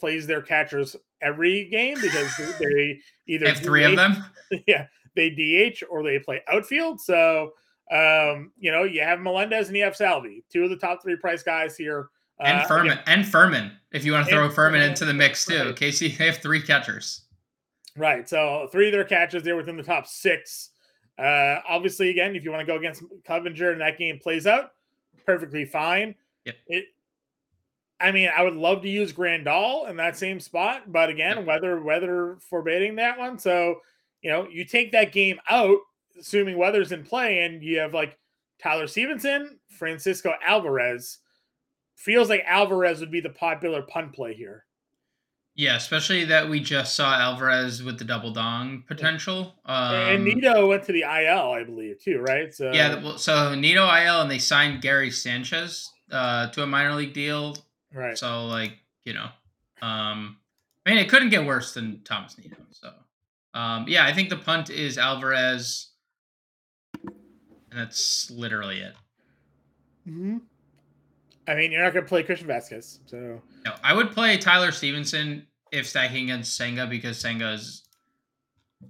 plays 0.00 0.26
their 0.26 0.42
catchers 0.42 0.96
every 1.20 1.68
game 1.68 1.98
because 2.00 2.34
they 2.58 3.00
either 3.28 3.48
have 3.48 3.58
three 3.58 3.84
of 3.84 3.96
them. 3.96 4.24
Yeah, 4.66 4.86
they 5.14 5.30
DH 5.30 5.82
or 5.90 6.02
they 6.02 6.18
play 6.18 6.42
outfield. 6.50 7.00
So, 7.00 7.52
um, 7.90 8.52
you 8.58 8.70
know, 8.70 8.84
you 8.84 9.02
have 9.02 9.20
Melendez 9.20 9.68
and 9.68 9.76
you 9.76 9.84
have 9.84 9.96
Salvi, 9.96 10.44
two 10.50 10.64
of 10.64 10.70
the 10.70 10.76
top 10.76 11.02
three 11.02 11.16
price 11.16 11.42
guys 11.42 11.76
here. 11.76 12.10
And 12.40 12.58
uh, 12.58 12.66
Fermin, 12.66 12.92
again, 12.92 13.04
and 13.06 13.26
Fermin, 13.26 13.72
if 13.92 14.04
you 14.04 14.12
want 14.12 14.26
to 14.26 14.32
throw 14.32 14.48
Fermin 14.48 14.82
into 14.82 15.04
the 15.04 15.14
mix 15.14 15.44
too. 15.44 15.66
Right. 15.66 15.76
Casey, 15.76 16.08
they 16.08 16.26
have 16.26 16.38
three 16.38 16.62
catchers. 16.62 17.22
Right. 17.96 18.28
So 18.28 18.68
three 18.70 18.86
of 18.86 18.92
their 18.92 19.04
catchers, 19.04 19.42
they're 19.42 19.56
within 19.56 19.76
the 19.76 19.82
top 19.82 20.06
six. 20.06 20.70
Uh, 21.18 21.60
obviously, 21.68 22.10
again, 22.10 22.36
if 22.36 22.44
you 22.44 22.52
want 22.52 22.60
to 22.60 22.66
go 22.66 22.78
against 22.78 23.02
Clevinger 23.28 23.72
and 23.72 23.80
that 23.80 23.98
game 23.98 24.20
plays 24.20 24.46
out, 24.46 24.72
perfectly 25.26 25.64
fine. 25.64 26.14
Yep. 26.44 26.56
It, 26.68 26.84
I 28.00 28.12
mean, 28.12 28.30
I 28.34 28.44
would 28.44 28.54
love 28.54 28.82
to 28.82 28.88
use 28.88 29.12
Grandal 29.12 29.90
in 29.90 29.96
that 29.96 30.16
same 30.16 30.38
spot, 30.38 30.92
but 30.92 31.10
again, 31.10 31.38
yep. 31.38 31.46
weather 31.46 31.80
weather 31.80 32.38
forbidding 32.48 32.94
that 32.96 33.18
one. 33.18 33.38
So, 33.38 33.80
you 34.22 34.30
know, 34.30 34.48
you 34.48 34.64
take 34.64 34.92
that 34.92 35.12
game 35.12 35.38
out, 35.48 35.78
assuming 36.18 36.58
weather's 36.58 36.92
in 36.92 37.04
play, 37.04 37.44
and 37.44 37.62
you 37.62 37.78
have 37.78 37.94
like 37.94 38.18
Tyler 38.62 38.86
Stephenson, 38.86 39.58
Francisco 39.70 40.34
Alvarez. 40.44 41.18
Feels 41.94 42.28
like 42.28 42.44
Alvarez 42.46 43.00
would 43.00 43.10
be 43.10 43.20
the 43.20 43.30
popular 43.30 43.82
punt 43.82 44.14
play 44.14 44.34
here. 44.34 44.64
Yeah, 45.58 45.74
especially 45.74 46.24
that 46.26 46.48
we 46.48 46.60
just 46.60 46.94
saw 46.94 47.18
Alvarez 47.18 47.82
with 47.82 47.98
the 47.98 48.04
double 48.04 48.30
dong 48.30 48.84
potential. 48.86 49.56
Um, 49.64 49.94
and 49.94 50.24
Nido 50.24 50.68
went 50.68 50.84
to 50.84 50.92
the 50.92 51.00
IL, 51.00 51.50
I 51.50 51.64
believe, 51.64 52.00
too, 52.00 52.20
right? 52.20 52.54
So 52.54 52.70
yeah, 52.72 53.16
so 53.16 53.56
Nido 53.56 53.82
IL, 53.82 54.20
and 54.20 54.30
they 54.30 54.38
signed 54.38 54.82
Gary 54.82 55.10
Sanchez 55.10 55.90
uh, 56.12 56.48
to 56.50 56.62
a 56.62 56.66
minor 56.66 56.94
league 56.94 57.12
deal. 57.12 57.56
Right. 57.92 58.16
So 58.16 58.46
like 58.46 58.74
you 59.04 59.14
know, 59.14 59.26
um, 59.82 60.36
I 60.86 60.90
mean, 60.90 60.98
it 60.98 61.08
couldn't 61.08 61.30
get 61.30 61.44
worse 61.44 61.74
than 61.74 62.02
Thomas 62.04 62.38
Nido. 62.38 62.56
So 62.70 62.92
um, 63.54 63.86
yeah, 63.88 64.06
I 64.06 64.12
think 64.12 64.28
the 64.28 64.36
punt 64.36 64.70
is 64.70 64.98
Alvarez, 64.98 65.90
and 67.02 67.78
that's 67.78 68.30
literally 68.30 68.80
it. 68.80 68.94
Hmm. 70.04 70.38
I 71.46 71.54
mean, 71.54 71.72
you're 71.72 71.82
not 71.82 71.94
going 71.94 72.04
to 72.04 72.08
play 72.08 72.22
Christian 72.22 72.46
Vazquez, 72.46 72.98
so 73.06 73.40
no. 73.64 73.74
I 73.82 73.94
would 73.94 74.12
play 74.12 74.36
Tyler 74.36 74.70
Stephenson 74.70 75.46
if 75.72 75.86
stacking 75.86 76.24
against 76.24 76.56
Senga 76.56 76.86
because 76.86 77.18
Senga 77.18 77.52
is 77.52 77.84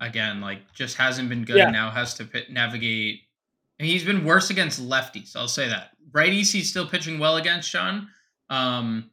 again 0.00 0.40
like 0.40 0.72
just 0.74 0.96
hasn't 0.96 1.28
been 1.28 1.44
good 1.44 1.56
yeah. 1.56 1.64
and 1.64 1.72
now 1.72 1.90
has 1.90 2.14
to 2.14 2.24
pit, 2.24 2.50
navigate. 2.50 3.20
And 3.78 3.86
he's 3.86 4.04
been 4.04 4.24
worse 4.24 4.50
against 4.50 4.82
lefties. 4.82 5.36
I'll 5.36 5.46
say 5.46 5.68
that. 5.68 5.90
Righties, 6.10 6.50
he's 6.50 6.68
still 6.68 6.88
pitching 6.88 7.20
well 7.20 7.36
against 7.36 7.70
Sean. 7.70 8.08
Um, 8.50 9.10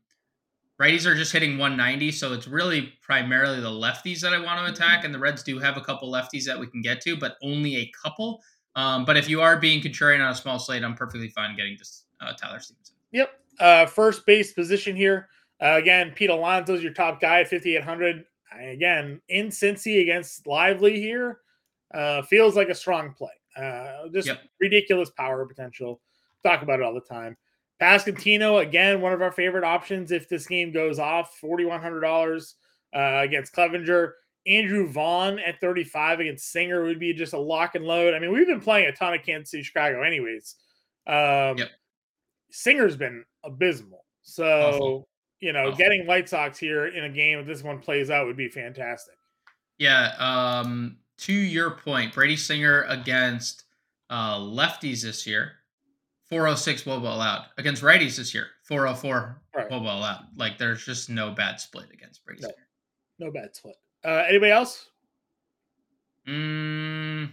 righties 0.82 1.06
are 1.06 1.16
just 1.16 1.32
hitting 1.32 1.58
190, 1.58 2.12
so 2.12 2.34
it's 2.34 2.48
really 2.48 2.94
primarily 3.02 3.60
the 3.60 3.70
lefties 3.70 4.20
that 4.22 4.34
I 4.34 4.40
want 4.40 4.66
to 4.66 4.72
attack. 4.72 5.06
And 5.06 5.14
the 5.14 5.20
Reds 5.20 5.44
do 5.44 5.60
have 5.60 5.78
a 5.78 5.82
couple 5.82 6.12
lefties 6.12 6.46
that 6.46 6.60
we 6.60 6.68
can 6.68 6.82
get 6.82 7.02
to, 7.02 7.16
but 7.16 7.38
only 7.42 7.78
a 7.78 7.92
couple. 8.04 8.42
Um, 8.76 9.06
but 9.06 9.16
if 9.18 9.30
you 9.30 9.42
are 9.42 9.58
being 9.58 9.82
contrarian 9.82 10.24
on 10.24 10.32
a 10.32 10.36
small 10.36 10.60
slate, 10.60 10.84
I'm 10.84 10.96
perfectly 10.96 11.30
fine 11.30 11.56
getting 11.56 11.78
this 11.78 12.06
uh, 12.22 12.34
Tyler 12.34 12.60
Stephenson. 12.60 12.96
Yep. 13.12 13.30
Uh, 13.60 13.86
first 13.86 14.26
base 14.26 14.52
position 14.52 14.96
here. 14.96 15.30
Uh, 15.62 15.76
again, 15.78 16.12
Pete 16.14 16.30
Alonso's 16.30 16.84
your 16.84 16.94
top 16.94 17.22
guy 17.22 17.42
at 17.42 17.50
5,800. 17.50 18.26
Again, 18.60 19.22
in 19.30 19.48
Cincy 19.48 20.02
against 20.02 20.46
Lively 20.46 21.00
here. 21.00 21.40
Uh, 21.94 22.22
feels 22.24 22.56
like 22.56 22.68
a 22.68 22.76
strong 22.76 23.14
play. 23.14 23.30
Uh, 23.56 24.10
just 24.14 24.28
yep. 24.28 24.42
ridiculous 24.60 25.10
power 25.12 25.46
potential. 25.46 26.02
Talk 26.44 26.62
about 26.62 26.80
it 26.80 26.84
all 26.84 26.94
the 26.94 27.00
time. 27.00 27.38
Pasquantino, 27.82 28.62
again, 28.62 29.02
one 29.02 29.14
of 29.14 29.22
our 29.22 29.32
favorite 29.32 29.64
options 29.64 30.12
if 30.12 30.30
this 30.30 30.48
game 30.48 30.72
goes 30.72 31.00
off. 31.00 31.38
$4,100 31.44 32.54
uh, 32.96 33.22
against 33.24 33.54
Clevinger. 33.54 34.12
Andrew 34.48 34.88
Vaughn 34.88 35.40
at 35.40 35.60
35 35.60 36.20
against 36.20 36.52
Singer 36.52 36.84
would 36.84 37.00
be 37.00 37.14
just 37.14 37.34
a 37.34 37.40
lock 37.40 37.76
and 37.76 37.84
load. 37.86 38.14
I 38.14 38.20
mean, 38.20 38.32
we've 38.32 38.48
been 38.48 38.62
playing 38.62 38.88
a 38.88 38.92
ton 38.92 39.14
of 39.14 39.24
Kansas 39.24 39.52
City, 39.52 39.64
Chicago, 39.64 40.04
anyways. 40.04 40.56
Um, 41.08 41.58
yep. 41.58 41.70
Singer's 42.52 42.96
been 42.96 43.26
abysmal. 43.44 44.06
So, 44.22 44.46
Awful. 44.46 45.08
you 45.40 45.52
know, 45.52 45.68
Awful. 45.68 45.78
getting 45.78 46.06
White 46.08 46.30
Sox 46.30 46.58
here 46.58 46.88
in 46.88 47.04
a 47.06 47.10
game 47.10 47.40
if 47.40 47.48
this 47.48 47.64
one 47.64 47.80
plays 47.80 48.10
out 48.10 48.28
would 48.28 48.38
be 48.38 48.50
fantastic. 48.50 49.16
Yeah. 49.80 50.14
Um, 50.20 50.98
to 51.20 51.34
your 51.34 51.72
point, 51.72 52.14
Brady 52.14 52.36
Singer 52.38 52.84
against 52.84 53.64
uh, 54.10 54.38
lefties 54.38 55.02
this 55.02 55.26
year, 55.26 55.54
406 56.30 56.84
wOBA 56.84 57.02
allowed. 57.02 57.46
Against 57.58 57.84
righties 57.84 58.18
this 58.18 58.34
year, 58.34 58.48
404 58.64 59.42
right. 59.56 59.70
wOBA 59.70 59.82
allowed. 59.82 60.26
Like, 60.36 60.58
there's 60.58 60.84
just 60.84 61.10
no 61.10 61.32
bad 61.32 61.60
split 61.60 61.92
against 61.94 62.26
Brady 62.26 62.42
no, 62.42 63.28
No 63.28 63.32
bad 63.32 63.56
split. 63.56 63.76
Uh, 64.04 64.24
anybody 64.28 64.52
else? 64.52 64.88
Mm, 66.28 67.30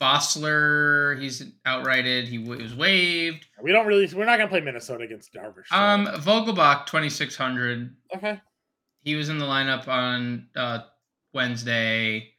Vosler, 0.00 1.20
he's 1.20 1.44
outrighted. 1.66 2.26
He, 2.26 2.38
w- 2.38 2.62
was 2.62 2.74
waived. 2.74 3.46
We 3.60 3.72
don't 3.72 3.86
really. 3.86 4.12
We're 4.12 4.24
not 4.24 4.36
gonna 4.36 4.48
play 4.48 4.60
Minnesota 4.60 5.04
against 5.04 5.32
Darvish. 5.32 5.66
So. 5.68 5.76
Um, 5.76 6.06
Vogelbach, 6.06 6.86
twenty 6.86 7.08
six 7.08 7.36
hundred. 7.36 7.94
Okay. 8.14 8.40
He 9.02 9.14
was 9.14 9.28
in 9.28 9.38
the 9.38 9.44
lineup 9.44 9.88
on 9.88 10.48
uh, 10.54 10.80
Wednesday, 11.32 12.30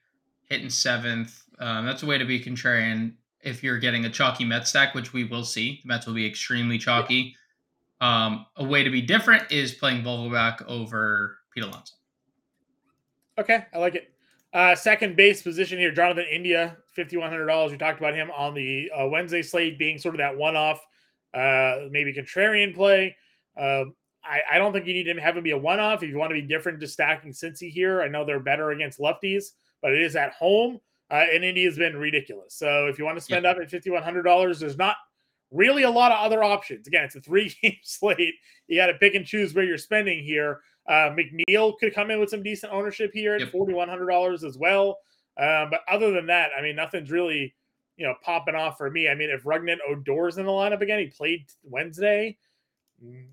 hitting 0.49 0.69
seventh. 0.69 1.41
Um, 1.59 1.85
that's 1.85 2.03
a 2.03 2.05
way 2.05 2.17
to 2.17 2.25
be 2.25 2.39
contrarian 2.41 3.13
if 3.43 3.63
you're 3.63 3.77
getting 3.77 4.05
a 4.05 4.09
chalky 4.09 4.45
Mets 4.45 4.69
stack, 4.69 4.95
which 4.95 5.13
we 5.13 5.23
will 5.23 5.43
see. 5.43 5.79
The 5.83 5.87
Mets 5.87 6.05
will 6.05 6.13
be 6.13 6.25
extremely 6.25 6.77
chalky. 6.77 7.35
Um, 8.01 8.45
a 8.57 8.63
way 8.63 8.83
to 8.83 8.89
be 8.89 9.01
different 9.01 9.51
is 9.51 9.73
playing 9.73 10.03
Vogelbach 10.03 10.65
over 10.67 11.37
Pete 11.53 11.63
Alonso. 11.63 11.93
Okay, 13.37 13.65
I 13.73 13.77
like 13.77 13.95
it. 13.95 14.13
Uh, 14.53 14.75
second 14.75 15.15
base 15.15 15.41
position 15.41 15.79
here, 15.79 15.91
Jonathan 15.91 16.25
India, 16.31 16.77
$5,100. 16.95 17.71
We 17.71 17.77
talked 17.77 17.99
about 17.99 18.13
him 18.13 18.29
on 18.31 18.53
the 18.53 18.91
uh, 18.91 19.07
Wednesday 19.07 19.41
slate 19.41 19.79
being 19.79 19.97
sort 19.97 20.15
of 20.15 20.19
that 20.19 20.37
one 20.37 20.55
off, 20.55 20.85
uh, 21.33 21.87
maybe 21.89 22.13
contrarian 22.13 22.75
play. 22.75 23.15
Uh, 23.57 23.85
I, 24.23 24.41
I 24.51 24.57
don't 24.59 24.71
think 24.71 24.85
you 24.85 24.93
need 24.93 25.05
to 25.05 25.19
have 25.19 25.35
him 25.35 25.43
be 25.43 25.51
a 25.51 25.57
one 25.57 25.79
off. 25.79 26.03
If 26.03 26.09
you 26.09 26.17
want 26.17 26.29
to 26.29 26.35
be 26.35 26.41
different, 26.41 26.79
to 26.81 26.87
stacking 26.87 27.31
Cincy 27.31 27.71
here. 27.71 28.01
I 28.01 28.07
know 28.07 28.23
they're 28.23 28.39
better 28.39 28.71
against 28.71 28.99
lefties, 28.99 29.51
but 29.81 29.91
it 29.91 30.01
is 30.01 30.15
at 30.15 30.33
home, 30.33 30.79
uh, 31.11 31.25
and 31.31 31.43
Indy 31.43 31.65
has 31.65 31.77
been 31.77 31.95
ridiculous. 31.95 32.55
So 32.55 32.87
if 32.87 32.97
you 32.97 33.05
want 33.05 33.17
to 33.17 33.23
spend 33.23 33.45
up 33.45 33.57
at 33.57 33.69
fifty 33.69 33.89
one 33.89 34.03
hundred 34.03 34.23
dollars, 34.23 34.59
there's 34.59 34.77
not 34.77 34.95
really 35.51 35.83
a 35.83 35.91
lot 35.91 36.11
of 36.11 36.19
other 36.19 36.43
options. 36.43 36.87
Again, 36.87 37.03
it's 37.03 37.15
a 37.15 37.21
three 37.21 37.53
game 37.61 37.77
slate. 37.83 38.35
You 38.67 38.77
got 38.77 38.87
to 38.87 38.95
pick 38.95 39.15
and 39.15 39.25
choose 39.25 39.53
where 39.53 39.65
you're 39.65 39.77
spending 39.77 40.23
here. 40.23 40.61
Uh, 40.87 41.15
McNeil 41.15 41.77
could 41.79 41.93
come 41.93 42.11
in 42.11 42.19
with 42.19 42.29
some 42.29 42.43
decent 42.43 42.73
ownership 42.73 43.11
here 43.13 43.35
at 43.35 43.41
yep. 43.41 43.51
forty 43.51 43.73
one 43.73 43.89
hundred 43.89 44.07
dollars 44.07 44.43
as 44.43 44.57
well. 44.57 44.99
Um, 45.39 45.69
but 45.71 45.81
other 45.89 46.11
than 46.11 46.27
that, 46.27 46.51
I 46.57 46.61
mean, 46.61 46.75
nothing's 46.75 47.11
really 47.11 47.53
you 47.97 48.05
know 48.05 48.15
popping 48.23 48.55
off 48.55 48.77
for 48.77 48.89
me. 48.89 49.07
I 49.07 49.15
mean, 49.15 49.29
if 49.29 49.43
Rougned 49.43 49.77
Odor's 49.89 50.37
in 50.37 50.45
the 50.45 50.51
lineup 50.51 50.81
again, 50.81 50.99
he 50.99 51.07
played 51.07 51.45
Wednesday. 51.63 52.37
Mm, 53.03 53.27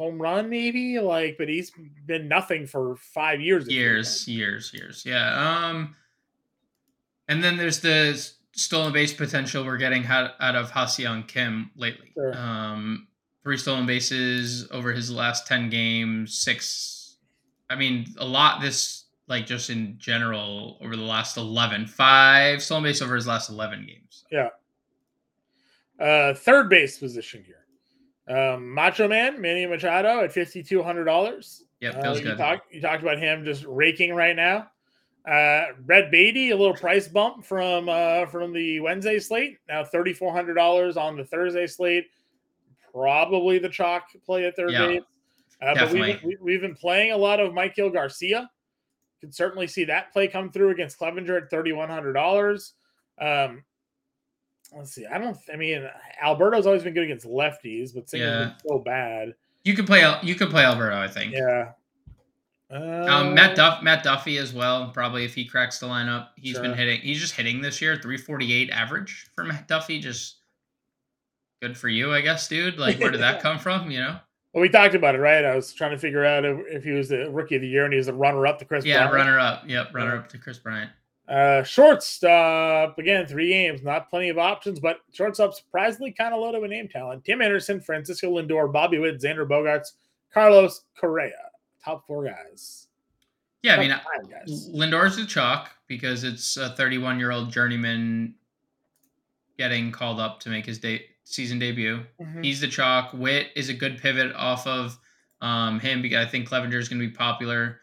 home 0.00 0.20
run 0.20 0.48
maybe 0.48 0.98
like 0.98 1.36
but 1.36 1.46
he's 1.46 1.70
been 2.06 2.26
nothing 2.26 2.66
for 2.66 2.96
five 2.96 3.38
years 3.38 3.68
years 3.68 4.26
years 4.26 4.72
years 4.72 5.04
yeah 5.04 5.68
um 5.68 5.94
and 7.30 7.42
then 7.44 7.56
there's 7.56 7.78
the 7.78 8.20
stolen 8.52 8.92
base 8.92 9.14
potential 9.14 9.64
we're 9.64 9.76
getting 9.76 10.04
out, 10.04 10.32
of 10.40 10.70
Ha-Seong 10.72 11.28
Kim 11.28 11.70
lately. 11.76 12.10
Sure. 12.14 12.36
Um, 12.36 13.06
three 13.44 13.56
stolen 13.56 13.86
bases 13.86 14.68
over 14.72 14.92
his 14.92 15.12
last 15.12 15.46
10 15.46 15.70
games, 15.70 16.36
six. 16.36 17.18
I 17.70 17.76
mean, 17.76 18.06
a 18.18 18.24
lot 18.24 18.60
this, 18.60 19.04
like 19.28 19.46
just 19.46 19.70
in 19.70 19.94
general, 19.96 20.76
over 20.80 20.96
the 20.96 21.02
last 21.02 21.36
11, 21.36 21.86
five 21.86 22.60
stolen 22.64 22.82
base 22.82 23.00
over 23.00 23.14
his 23.14 23.28
last 23.28 23.48
11 23.48 23.86
games. 23.86 24.24
Yeah. 24.32 24.48
Uh, 26.04 26.34
third 26.34 26.68
base 26.68 26.98
position 26.98 27.44
here. 27.46 27.56
Um, 28.36 28.74
Macho 28.74 29.06
Man, 29.06 29.40
Manny 29.40 29.66
Machado 29.66 30.24
at 30.24 30.34
$5,200. 30.34 31.62
Yep, 31.80 32.02
feels 32.02 32.04
uh, 32.04 32.20
you 32.20 32.24
good. 32.26 32.38
Talk, 32.38 32.64
you 32.72 32.80
talked 32.80 33.02
about 33.02 33.18
him 33.18 33.44
just 33.44 33.64
raking 33.66 34.14
right 34.14 34.34
now. 34.34 34.68
Uh, 35.28 35.66
Brett 35.80 36.10
Baty, 36.10 36.50
a 36.50 36.56
little 36.56 36.74
price 36.74 37.06
bump 37.06 37.44
from 37.44 37.88
uh, 37.88 38.26
from 38.26 38.52
the 38.52 38.80
Wednesday 38.80 39.18
slate. 39.18 39.58
Now 39.68 39.84
thirty 39.84 40.14
four 40.14 40.32
hundred 40.32 40.54
dollars 40.54 40.96
on 40.96 41.16
the 41.16 41.24
Thursday 41.24 41.66
slate. 41.66 42.06
Probably 42.92 43.58
the 43.58 43.68
chalk 43.68 44.04
play 44.24 44.46
at 44.46 44.56
third 44.56 44.72
yeah, 44.72 44.86
base. 44.86 45.02
Uh, 45.62 45.74
but 45.74 45.92
we've 45.92 46.20
been, 46.22 46.36
we've 46.40 46.60
been 46.62 46.74
playing 46.74 47.12
a 47.12 47.16
lot 47.16 47.38
of 47.38 47.52
Maikel 47.52 47.92
Garcia. 47.92 48.50
Can 49.20 49.30
certainly 49.30 49.66
see 49.66 49.84
that 49.84 50.10
play 50.12 50.26
come 50.26 50.50
through 50.50 50.70
against 50.70 50.98
Clevinger 50.98 51.42
at 51.42 51.50
thirty 51.50 51.72
one 51.72 51.90
hundred 51.90 52.14
dollars. 52.14 52.72
Um, 53.20 53.62
let's 54.74 54.92
see. 54.92 55.04
I 55.04 55.18
don't. 55.18 55.36
I 55.52 55.56
mean, 55.56 55.86
Alberto's 56.22 56.66
always 56.66 56.82
been 56.82 56.94
good 56.94 57.04
against 57.04 57.26
lefties, 57.26 57.94
but 57.94 58.06
Singer's 58.06 58.14
yeah. 58.14 58.44
been 58.44 58.54
so 58.66 58.78
bad. 58.78 59.34
You 59.64 59.74
could 59.74 59.86
play. 59.86 60.10
You 60.22 60.34
could 60.34 60.48
play 60.48 60.64
Alberto. 60.64 60.96
I 60.96 61.08
think. 61.08 61.34
Yeah. 61.34 61.72
Um, 62.70 63.34
Matt 63.34 63.52
uh, 63.52 63.54
Duff, 63.54 63.82
Matt 63.82 64.04
Duffy 64.04 64.38
as 64.38 64.52
well. 64.52 64.90
Probably 64.90 65.24
if 65.24 65.34
he 65.34 65.44
cracks 65.44 65.80
the 65.80 65.86
lineup, 65.86 66.28
he's 66.36 66.52
sure. 66.52 66.62
been 66.62 66.74
hitting. 66.74 67.00
He's 67.00 67.20
just 67.20 67.34
hitting 67.34 67.60
this 67.60 67.82
year, 67.82 67.96
three 67.96 68.16
forty 68.16 68.52
eight 68.52 68.70
average 68.70 69.28
for 69.34 69.44
Matt 69.44 69.66
Duffy. 69.66 69.98
Just 69.98 70.36
good 71.60 71.76
for 71.76 71.88
you, 71.88 72.12
I 72.12 72.20
guess, 72.20 72.46
dude. 72.46 72.78
Like, 72.78 73.00
where 73.00 73.10
did 73.10 73.20
that 73.20 73.42
come 73.42 73.58
from? 73.58 73.90
You 73.90 74.00
know. 74.00 74.16
Well, 74.52 74.62
we 74.62 74.68
talked 74.68 74.94
about 74.94 75.14
it, 75.16 75.18
right? 75.18 75.44
I 75.44 75.54
was 75.54 75.72
trying 75.72 75.92
to 75.92 75.98
figure 75.98 76.24
out 76.24 76.44
if, 76.44 76.82
he 76.82 76.90
was 76.90 77.08
the 77.08 77.30
rookie 77.30 77.56
of 77.56 77.62
the 77.62 77.68
year 77.68 77.84
and 77.84 77.92
he 77.92 77.98
was 77.98 78.06
the 78.06 78.14
runner 78.14 78.46
up 78.46 78.58
to 78.60 78.64
Kris. 78.64 78.84
Yeah, 78.84 79.08
Bryant. 79.08 79.26
runner 79.26 79.38
up. 79.38 79.62
Yep, 79.66 79.94
runner 79.94 80.16
up 80.16 80.28
to 80.30 80.38
Kris 80.38 80.58
Bryant. 80.58 80.90
Uh, 81.28 81.62
shortstop 81.62 82.98
again, 82.98 83.26
three 83.26 83.48
games, 83.48 83.82
not 83.82 84.10
plenty 84.10 84.28
of 84.28 84.38
options, 84.38 84.80
but 84.80 84.98
shortstop 85.12 85.54
surprisingly 85.54 86.12
kind 86.12 86.34
of 86.34 86.40
low 86.40 86.46
loaded 86.46 86.62
with 86.62 86.70
name 86.70 86.88
talent. 86.88 87.24
Tim 87.24 87.42
Anderson, 87.42 87.80
Francisco 87.80 88.40
Lindor, 88.40 88.72
Bobby 88.72 88.98
Witt, 88.98 89.20
Xander 89.20 89.48
Bogaerts, 89.48 89.92
Carlos 90.32 90.82
Correa 91.00 91.49
top 91.84 92.06
four 92.06 92.24
guys. 92.24 92.88
Yeah, 93.62 93.76
top 93.76 93.84
I 93.84 94.22
mean, 94.22 94.30
guys. 94.30 94.70
Lindor's 94.72 95.18
a 95.18 95.26
chalk 95.26 95.70
because 95.86 96.24
it's 96.24 96.56
a 96.56 96.70
31 96.70 97.18
year 97.18 97.30
old 97.30 97.50
journeyman 97.50 98.34
getting 99.58 99.92
called 99.92 100.18
up 100.18 100.40
to 100.40 100.48
make 100.48 100.64
his 100.64 100.78
day 100.78 101.04
season 101.24 101.58
debut. 101.58 102.00
Mm-hmm. 102.20 102.42
He's 102.42 102.60
the 102.60 102.68
chalk. 102.68 103.12
Witt 103.12 103.48
is 103.54 103.68
a 103.68 103.74
good 103.74 103.98
pivot 103.98 104.34
off 104.34 104.66
of 104.66 104.98
um, 105.42 105.80
him 105.80 106.02
because 106.02 106.26
I 106.26 106.30
think 106.30 106.48
Clevinger 106.48 106.78
is 106.78 106.88
going 106.88 107.00
to 107.00 107.06
be 107.06 107.14
popular. 107.14 107.80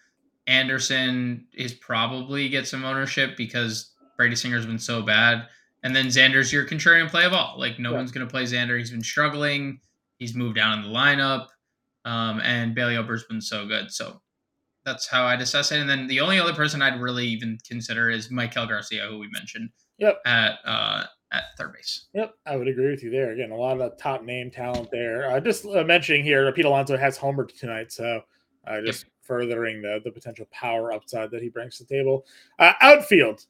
Anderson 0.48 1.46
is 1.54 1.74
probably 1.74 2.50
get 2.50 2.68
some 2.68 2.86
ownership 2.86 3.36
because 3.38 3.92
Brady 4.16 4.36
Singer's 4.36 4.66
been 4.66 4.80
so 4.80 5.01
bad. 5.01 5.48
And 5.84 5.96
then 5.96 6.08
Xander's 6.08 6.51
your 6.51 6.66
contrarian 6.66 7.10
play 7.10 7.25
of 7.25 7.34
all. 7.34 7.60
Like 7.60 7.80
no 7.80 7.92
yeah. 7.92 7.98
one's 7.98 8.12
going 8.12 8.25
to 8.25 8.32
play 8.32 8.44
Xander. 8.44 8.77
He's 8.77 8.92
been 8.92 9.04
struggling. 9.04 9.80
He's 10.18 10.34
moved 10.34 10.56
down 10.56 10.80
in 10.80 10.86
the 10.86 10.98
lineup. 10.98 11.48
Um, 12.08 12.40
and 12.40 12.74
Bailey 12.74 12.96
Ober's 12.96 13.26
been 13.26 13.42
so 13.42 13.68
good. 13.68 13.92
So 13.92 14.22
that's 14.86 15.08
how 15.08 15.26
I'd 15.26 15.42
assess 15.42 15.74
it. 15.74 15.82
And 15.82 15.90
then 15.90 16.08
the 16.08 16.22
only 16.22 16.40
other 16.40 16.54
person 16.54 16.82
I'd 16.82 17.02
really 17.02 17.28
even 17.28 17.58
consider 17.68 18.10
is 18.10 18.30
Maikel 18.30 18.68
Garcia, 18.70 19.08
who 19.10 19.20
we 19.20 19.28
mentioned. 19.30 19.70
Yep. 19.98 20.22
At 20.26 20.60
uh, 20.64 21.04
at 21.34 21.44
third 21.58 21.74
base. 21.74 22.06
Yep, 22.14 22.34
I 22.46 22.56
would 22.56 22.68
agree 22.68 22.90
with 22.90 23.04
you 23.04 23.10
there. 23.10 23.32
Again, 23.32 23.52
a 23.52 23.56
lot 23.56 23.82
of 23.82 23.98
top 23.98 24.24
name 24.24 24.50
talent 24.50 24.90
there. 24.92 25.30
Uh, 25.30 25.40
just 25.42 25.66
uh, 25.66 25.84
mentioning 25.84 26.24
here, 26.24 26.50
Pete 26.54 26.64
Alonso 26.64 26.96
has 26.96 27.18
homered 27.18 27.58
tonight, 27.58 27.92
so 27.92 28.22
uh, 28.66 28.80
just 28.82 29.04
yep. 29.04 29.12
furthering 29.24 29.82
the 29.82 30.00
the 30.06 30.12
potential 30.12 30.48
power 30.52 30.94
upside 30.94 31.32
that 31.32 31.42
he 31.42 31.50
brings 31.50 31.78
to 31.78 31.84
the 31.84 31.94
table. 31.94 32.26
Uh, 32.60 32.74
outfield. 32.80 33.46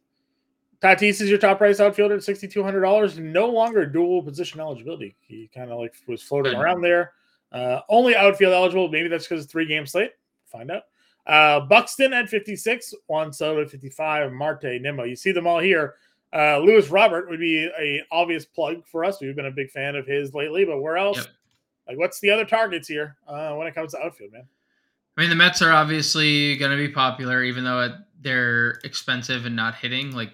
Tatis 0.81 1.21
is 1.21 1.29
your 1.29 1.39
top 1.39 1.57
price 1.57 1.79
outfielder 1.79 2.15
at 2.15 2.23
sixty 2.23 2.47
two 2.47 2.63
hundred 2.63 2.81
dollars. 2.81 3.19
No 3.19 3.47
longer 3.47 3.85
dual 3.85 4.23
position 4.23 4.59
eligibility. 4.59 5.15
He 5.21 5.49
kind 5.53 5.69
of 5.69 5.79
like 5.79 5.93
was 6.07 6.23
floating 6.23 6.55
around 6.55 6.81
there. 6.81 7.13
Uh, 7.51 7.79
only 7.89 8.15
outfield 8.15 8.53
eligible. 8.53 8.89
Maybe 8.89 9.07
that's 9.07 9.27
because 9.27 9.45
three 9.45 9.65
game 9.65 9.85
slate. 9.85 10.11
Find 10.45 10.71
out. 10.71 10.83
Uh, 11.25 11.59
Buxton 11.61 12.13
at 12.13 12.29
56, 12.29 12.93
Juan 13.07 13.33
Soto 13.33 13.61
at 13.61 13.69
55, 13.69 14.31
Marte, 14.31 14.81
Nimmo. 14.81 15.03
You 15.03 15.15
see 15.15 15.31
them 15.31 15.45
all 15.45 15.59
here. 15.59 15.95
Uh, 16.33 16.59
Luis 16.59 16.89
Robert 16.89 17.29
would 17.29 17.39
be 17.39 17.69
a 17.79 18.01
obvious 18.11 18.45
plug 18.45 18.85
for 18.85 19.03
us. 19.03 19.19
We've 19.21 19.35
been 19.35 19.45
a 19.45 19.51
big 19.51 19.69
fan 19.71 19.95
of 19.95 20.05
his 20.05 20.33
lately, 20.33 20.65
but 20.65 20.81
where 20.81 20.97
else? 20.97 21.17
Yep. 21.17 21.27
Like, 21.87 21.97
what's 21.97 22.19
the 22.19 22.29
other 22.29 22.45
targets 22.45 22.87
here 22.87 23.15
uh, 23.27 23.53
when 23.53 23.67
it 23.67 23.75
comes 23.75 23.93
to 23.93 23.99
outfield, 23.99 24.33
man? 24.33 24.47
I 25.17 25.21
mean, 25.21 25.29
the 25.29 25.35
Mets 25.35 25.61
are 25.61 25.71
obviously 25.71 26.57
going 26.57 26.71
to 26.71 26.77
be 26.77 26.89
popular, 26.89 27.43
even 27.43 27.63
though 27.63 27.97
they're 28.21 28.79
expensive 28.83 29.45
and 29.45 29.55
not 29.55 29.75
hitting. 29.75 30.11
Like 30.11 30.31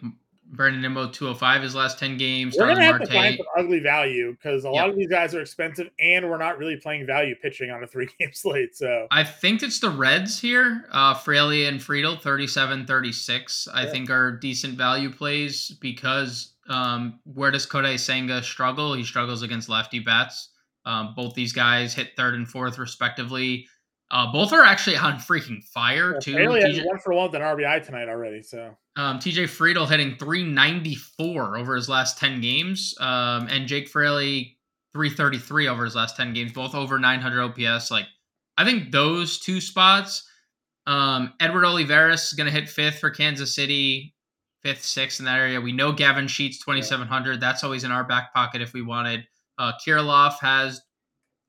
Brandon 0.54 0.82
Nimmo 0.82 1.10
205 1.10 1.64
his 1.64 1.76
last 1.76 2.00
10 2.00 2.18
games. 2.18 2.56
We're 2.58 2.68
gonna 2.68 2.84
have 2.84 3.00
Marte. 3.00 3.06
to 3.06 3.14
find 3.14 3.38
some 3.38 3.46
ugly 3.58 3.80
value 3.80 4.32
because 4.32 4.64
a 4.66 4.70
yep. 4.70 4.76
lot 4.76 4.90
of 4.90 4.96
these 4.96 5.10
guys 5.10 5.34
are 5.34 5.42
expensive 5.42 5.90
and 6.00 6.30
we're 6.30 6.38
not 6.38 6.58
really 6.58 6.78
playing 6.78 7.08
value 7.08 7.36
pitching 7.42 7.72
on 7.72 7.84
a 7.84 7.88
three 7.88 8.08
game 8.20 8.32
slate. 8.34 8.76
So 8.76 9.08
I 9.12 9.24
think 9.24 9.64
it's 9.64 9.80
the 9.80 9.90
Reds 9.90 10.40
here. 10.40 10.86
Uh 10.92 11.14
Fraley 11.16 11.66
and 11.66 11.80
Friedl, 11.80 12.22
37 12.22 12.86
36, 12.86 13.68
I 13.74 13.86
think 13.88 14.10
are 14.10 14.32
decent 14.32 14.78
value 14.78 15.12
plays 15.12 15.72
because 15.82 16.54
um 16.70 17.20
where 17.26 17.52
does 17.52 17.66
Kodai 17.66 18.00
Senga 18.00 18.44
struggle? 18.44 18.94
He 18.94 19.04
struggles 19.04 19.42
against 19.42 19.70
lefty 19.70 20.00
bats. 20.00 20.50
Um, 20.86 21.14
both 21.16 21.34
these 21.34 21.54
guys 21.54 21.94
hit 21.94 22.12
third 22.18 22.34
and 22.36 22.48
fourth 22.48 22.78
respectively. 22.78 23.68
Uh, 24.14 24.32
both 24.32 24.54
are 24.54 24.64
actually 24.64 24.96
on 24.96 25.14
freaking 25.16 25.64
fire 25.64 26.14
yeah, 26.14 26.20
too. 26.20 26.36
TJ, 26.36 26.86
one 26.86 27.00
for 27.00 27.14
one 27.14 27.32
with 27.32 27.42
an 27.42 27.42
RBI 27.42 27.84
tonight 27.84 28.08
already. 28.08 28.44
So 28.44 28.78
um, 28.96 29.18
TJ 29.18 29.46
Friedl 29.46 29.90
hitting 29.90 30.16
394 30.18 31.58
over 31.58 31.76
his 31.76 31.90
last 31.90 32.20
10 32.20 32.40
games, 32.40 32.94
um, 33.00 33.48
and 33.50 33.68
Jake 33.68 33.90
Fraley 33.90 34.56
333 34.94 35.68
over 35.68 35.84
his 35.84 35.96
last 35.96 36.16
10 36.16 36.32
games, 36.34 36.54
both 36.54 36.76
over 36.76 37.00
900 37.00 37.42
OPS. 37.42 37.90
Like 37.90 38.06
I 38.56 38.64
think 38.64 38.92
those 38.92 39.40
two 39.40 39.60
spots. 39.60 40.30
Um, 40.86 41.34
Edward 41.40 41.66
Olivares 41.66 42.24
is 42.28 42.34
going 42.34 42.46
to 42.46 42.54
hit 42.54 42.70
fifth 42.70 43.00
for 43.00 43.10
Kansas 43.10 43.56
City, 43.56 44.14
fifth, 44.62 44.86
sixth 44.86 45.20
in 45.22 45.26
that 45.26 45.40
area. 45.40 45.60
We 45.60 45.72
know 45.72 45.92
Gavin 45.92 46.28
Sheets 46.28 46.60
2700. 46.60 47.42
That's 47.42 47.64
always 47.64 47.84
in 47.84 47.92
our 47.92 48.04
back 48.04 48.32
pocket 48.32 48.62
if 48.62 48.74
we 48.74 48.84
wanted. 48.84 49.26
Uh, 49.58 49.72
Kirilloff 49.84 50.38
has 50.40 50.82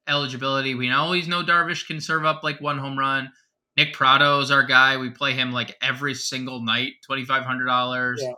eligibility. 0.09 0.75
We 0.75 0.91
always 0.91 1.29
know 1.29 1.43
Darvish 1.43 1.87
can 1.87 2.01
serve 2.01 2.25
up 2.25 2.43
like 2.43 2.61
one 2.61 2.79
home 2.79 2.99
run. 2.99 3.31
Nick 3.77 3.93
Pratto 3.93 4.41
is 4.41 4.51
our 4.51 4.63
guy. 4.63 4.97
We 4.97 5.11
play 5.11 5.33
him 5.33 5.53
like 5.53 5.77
every 5.83 6.15
single 6.15 6.61
night, 6.61 6.95
twenty 7.05 7.25
five 7.25 7.45
hundred 7.45 7.67
dollars. 7.67 8.23
Yeah. 8.23 8.33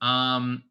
Um, 0.00 0.64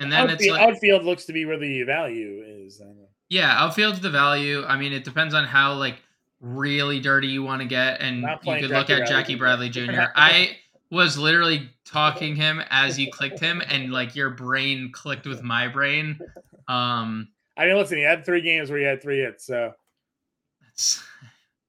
and 0.00 0.12
then 0.12 0.30
outfield, 0.30 0.40
it's 0.40 0.50
like, 0.50 0.68
outfield 0.68 1.04
looks 1.04 1.24
to 1.26 1.32
be 1.32 1.44
where 1.44 1.58
the 1.58 1.82
value 1.82 2.42
is. 2.46 2.80
Yeah, 3.28 3.50
outfield's 3.50 4.00
the 4.00 4.10
value. 4.10 4.64
I 4.64 4.76
mean, 4.76 4.92
it 4.92 5.04
depends 5.04 5.34
on 5.34 5.44
how 5.44 5.74
like 5.74 5.96
really 6.40 7.00
dirty 7.00 7.28
you 7.28 7.42
want 7.42 7.62
to 7.62 7.68
get, 7.68 8.00
and 8.00 8.22
you 8.22 8.26
could 8.26 8.44
Jackie 8.44 8.66
look 8.68 8.90
at 8.90 8.98
Bradley 8.98 9.06
Jackie 9.06 9.34
Bradley 9.34 9.68
Jr. 9.70 10.02
I 10.14 10.56
was 10.90 11.18
literally 11.18 11.70
talking 11.84 12.36
him 12.36 12.62
as 12.70 12.98
you 12.98 13.10
clicked 13.10 13.40
him, 13.40 13.62
and 13.68 13.92
like 13.92 14.14
your 14.14 14.30
brain 14.30 14.90
clicked 14.92 15.26
with 15.26 15.42
my 15.42 15.68
brain. 15.68 16.18
Um, 16.68 17.28
I 17.56 17.66
mean, 17.66 17.76
listen, 17.76 17.98
he 17.98 18.04
had 18.04 18.24
three 18.24 18.40
games 18.40 18.70
where 18.70 18.78
he 18.78 18.84
had 18.84 19.02
three 19.02 19.20
hits, 19.20 19.46
so 19.46 19.72
that's. 20.62 21.02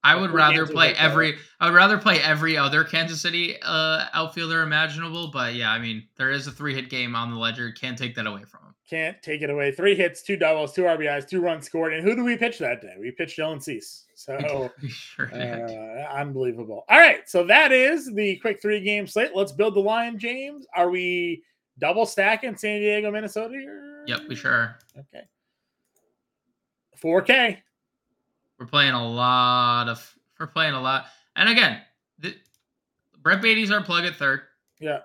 I 0.03 0.15
would 0.15 0.31
rather 0.31 0.67
play 0.67 0.93
every. 0.95 1.35
I 1.59 1.65
would 1.65 1.75
rather 1.75 1.97
play 1.97 2.21
every 2.21 2.57
other 2.57 2.83
Kansas 2.83 3.21
City 3.21 3.55
uh, 3.63 4.05
outfielder 4.13 4.61
imaginable, 4.61 5.29
but 5.31 5.55
yeah, 5.55 5.71
I 5.71 5.79
mean, 5.79 6.07
there 6.17 6.29
is 6.29 6.45
a 6.45 6.51
three 6.51 6.75
hit 6.75 6.89
game 6.89 7.15
on 7.15 7.31
the 7.31 7.37
ledger. 7.37 7.71
Can't 7.71 7.97
take 7.97 8.13
that 8.15 8.27
away 8.27 8.43
from 8.43 8.61
him. 8.61 8.75
Can't 8.87 9.19
take 9.23 9.41
it 9.41 9.49
away. 9.49 9.71
Three 9.71 9.95
hits, 9.95 10.21
two 10.21 10.37
doubles, 10.37 10.73
two 10.73 10.83
RBIs, 10.83 11.27
two 11.27 11.41
runs 11.41 11.65
scored. 11.65 11.93
And 11.93 12.03
who 12.03 12.15
do 12.15 12.23
we 12.23 12.37
pitch 12.37 12.59
that 12.59 12.81
day? 12.81 12.93
We 12.99 13.09
pitched 13.09 13.39
Dylan 13.39 13.61
Cease. 13.61 14.05
So 14.13 14.71
sure 14.87 15.33
uh, 15.33 16.07
unbelievable. 16.13 16.85
All 16.87 16.99
right. 16.99 17.27
So 17.27 17.43
that 17.45 17.71
is 17.71 18.13
the 18.13 18.35
quick 18.37 18.61
three 18.61 18.81
game 18.81 19.07
slate. 19.07 19.31
Let's 19.33 19.51
build 19.51 19.75
the 19.75 19.79
line, 19.79 20.19
James. 20.19 20.67
Are 20.75 20.91
we 20.91 21.43
double 21.79 22.05
stacking 22.05 22.55
San 22.57 22.79
Diego, 22.79 23.09
Minnesota? 23.09 23.55
Or... 23.55 24.03
Yep, 24.05 24.21
we 24.29 24.35
sure 24.35 24.51
are. 24.51 24.79
Okay. 24.99 25.25
4K. 27.01 27.57
We're 28.59 28.65
playing 28.65 28.93
a 28.93 29.07
lot 29.07 29.89
of 29.89 30.15
we're 30.39 30.47
playing 30.47 30.73
a 30.73 30.81
lot. 30.81 31.05
And 31.35 31.49
again, 31.49 31.81
the, 32.19 32.35
Brett 33.21 33.41
Baty's 33.41 33.71
our 33.71 33.83
plug 33.83 34.05
at 34.05 34.15
third. 34.15 34.41
Yeah. 34.79 34.99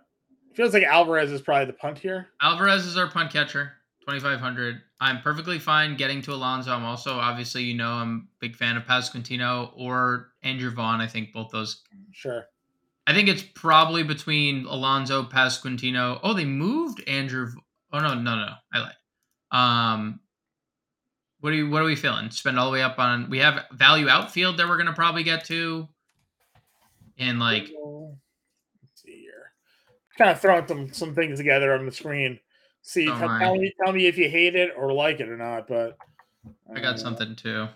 Feels 0.54 0.75
like 0.75 0.82
Alvarez 0.82 1.30
is 1.30 1.40
probably 1.40 1.66
the 1.66 1.73
punt 1.73 1.99
here. 1.99 2.28
Alvarez 2.42 2.85
is 2.85 2.97
our 2.97 3.09
punt 3.09 3.32
catcher, 3.32 3.73
2,500. 4.00 4.80
I'm 5.00 5.23
perfectly 5.23 5.59
fine 5.59 5.97
getting 5.97 6.20
to 6.23 6.32
Alonso. 6.32 6.73
I'm 6.73 6.85
also, 6.85 7.14
obviously, 7.14 7.62
you 7.62 7.75
know, 7.75 7.90
I'm 7.90 8.28
a 8.37 8.40
big 8.40 8.56
fan 8.56 8.76
of 8.76 8.85
Pasquantino 8.85 9.73
or 9.76 10.32
Andrew 10.42 10.70
Vaughn. 10.70 11.00
I 11.00 11.06
think 11.06 11.32
both 11.32 11.50
those. 11.50 11.82
Sure. 12.12 12.44
I 13.06 13.14
think 13.14 13.28
it's 13.28 13.42
probably 13.42 14.02
between 14.02 14.66
Alonso, 14.66 15.23
Pasquantino. 15.23 16.20
Oh, 16.23 16.35
they 16.35 16.44
moved 16.44 17.02
Andrew. 17.09 17.50
Oh, 17.92 18.00
no, 18.00 18.14
no, 18.14 18.37
no. 18.37 18.52
I 18.73 18.78
like. 18.80 18.97
Um, 19.52 20.20
what 21.40 21.52
are 21.52 21.56
you? 21.56 21.70
What 21.70 21.82
are 21.82 21.87
we 21.87 21.97
feeling? 21.97 22.30
Spend 22.30 22.59
all 22.59 22.66
the 22.66 22.73
way 22.73 22.82
up 22.82 22.99
on. 22.99 23.30
We 23.30 23.38
have 23.38 23.66
value 23.73 24.09
outfield 24.09 24.59
that 24.59 24.68
we're 24.68 24.76
gonna 24.76 24.92
probably 24.92 25.23
get 25.23 25.44
to, 25.47 25.88
and 27.18 27.40
like 27.40 27.70
Let's 28.82 29.02
see 29.02 29.23
here. 29.23 29.52
kind 30.18 30.30
of 30.30 30.40
throwing 30.40 30.66
some 30.66 30.92
some 30.92 31.14
things 31.14 31.38
together 31.38 31.75
on 31.75 31.87
the 31.87 31.92
screen. 31.92 32.38
See, 32.82 33.09
oh 33.09 33.18
tell, 33.18 33.38
tell, 33.38 33.54
me 33.56 33.73
tell 33.82 33.92
me 33.92 34.06
if 34.06 34.18
you 34.18 34.28
hate 34.28 34.54
it 34.54 34.73
or 34.76 34.92
like 34.92 35.20
it 35.20 35.28
or 35.28 35.37
not. 35.37 35.66
But 35.66 35.97
uh, 36.47 36.75
I 36.75 36.80
got 36.80 36.94
uh, 36.94 36.99
something 36.99 37.35
too. 37.37 37.68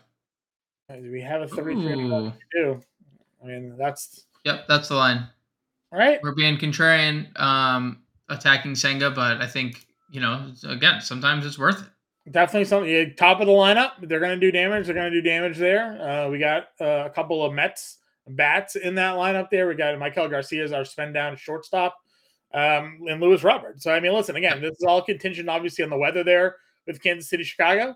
Do 0.91 1.11
we 1.11 1.23
have 1.23 1.43
a 1.43 1.49
three 1.49 1.75
three 1.75 2.33
do? 2.53 2.83
I 3.43 3.47
mean, 3.47 3.77
that's 3.79 4.27
yep, 4.45 4.67
that's 4.69 4.89
the 4.89 4.95
line. 4.95 5.27
All 5.91 5.99
right, 5.99 6.21
we're 6.23 6.35
being 6.35 6.59
contrarian, 6.59 7.39
um, 7.41 8.03
attacking 8.29 8.75
Senga, 8.75 9.11
but 9.11 9.41
I 9.41 9.47
think 9.47 9.87
you 10.11 10.21
know, 10.21 10.53
again, 10.69 11.01
sometimes 11.01 11.47
it's 11.47 11.59
worth 11.59 11.81
it. 11.81 11.89
Definitely 12.31 12.65
something. 12.65 13.15
Top 13.17 13.41
of 13.41 13.47
the 13.47 13.53
lineup, 13.53 13.93
they're 14.01 14.21
going 14.21 14.39
to 14.39 14.47
do 14.47 14.51
damage. 14.51 14.87
They're 14.87 14.95
going 14.95 15.13
to 15.13 15.21
do 15.21 15.29
damage 15.29 15.59
there. 15.59 16.01
Uh, 16.01 16.31
we 16.31 16.39
got 16.39 16.69
uh, 16.81 17.05
a 17.05 17.11
couple 17.11 17.45
of 17.45 17.53
Mets 17.53 17.99
bats 18.27 18.77
in 18.77 18.95
that 18.95 19.17
lineup 19.17 19.51
there. 19.51 19.69
We 19.69 19.75
got 19.75 19.95
Maikel 19.99 20.31
Garcia 20.31 20.65
as 20.65 20.73
our 20.73 20.87
spend 20.87 21.13
down 21.13 21.37
shortstop 21.37 21.97
um, 22.55 23.01
and 23.09 23.21
Luis 23.21 23.43
Robert. 23.43 23.83
So 23.83 23.93
I 23.93 24.01
mean, 24.01 24.15
listen 24.15 24.37
again, 24.37 24.63
this 24.63 24.77
is 24.79 24.85
all 24.85 25.03
contingent, 25.03 25.49
obviously, 25.49 25.85
on 25.85 25.91
the 25.91 25.99
weather 25.99 26.25
there 26.25 26.57
with 26.87 27.03
Kansas 27.03 27.29
City, 27.29 27.45
Chicago. 27.45 27.91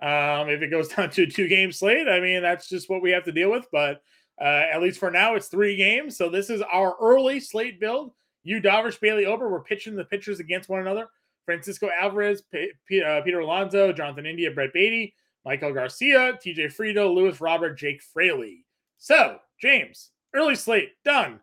Um, 0.00 0.48
if 0.48 0.62
it 0.62 0.70
goes 0.70 0.88
down 0.94 1.10
to 1.10 1.22
a 1.22 1.26
two 1.26 1.48
game 1.48 1.72
slate, 1.72 2.08
I 2.08 2.20
mean, 2.20 2.42
that's 2.42 2.68
just 2.68 2.88
what 2.88 3.02
we 3.02 3.10
have 3.10 3.24
to 3.24 3.32
deal 3.32 3.50
with. 3.50 3.66
But 3.72 4.02
uh, 4.40 4.64
at 4.72 4.82
least 4.82 5.00
for 5.00 5.10
now, 5.10 5.34
it's 5.34 5.48
three 5.48 5.76
games. 5.76 6.16
So 6.16 6.28
this 6.28 6.50
is 6.50 6.62
our 6.62 6.94
early 7.00 7.40
slate 7.40 7.80
build. 7.80 8.12
Yu, 8.44 8.60
Darvish, 8.60 9.00
Bailey, 9.00 9.26
Ober, 9.26 9.48
we're 9.48 9.62
pitching 9.62 9.94
the 9.94 10.04
pitchers 10.04 10.40
against 10.40 10.68
one 10.68 10.80
another. 10.80 11.08
Francisco 11.44 11.88
Alvarez, 11.98 12.42
uh, 12.54 12.58
Peter 12.88 13.40
Alonso, 13.40 13.92
Jonathan 13.92 14.26
India, 14.26 14.50
Brett 14.50 14.72
Baty, 14.72 15.14
Maikel 15.46 15.74
Garcia, 15.74 16.38
TJ 16.44 16.74
Friedl, 16.74 17.14
Luis 17.14 17.40
Robert, 17.40 17.78
Jake 17.78 18.02
Fraley. 18.02 18.64
So, 18.98 19.38
James, 19.60 20.10
early 20.34 20.54
slate 20.54 20.92
done 21.04 21.40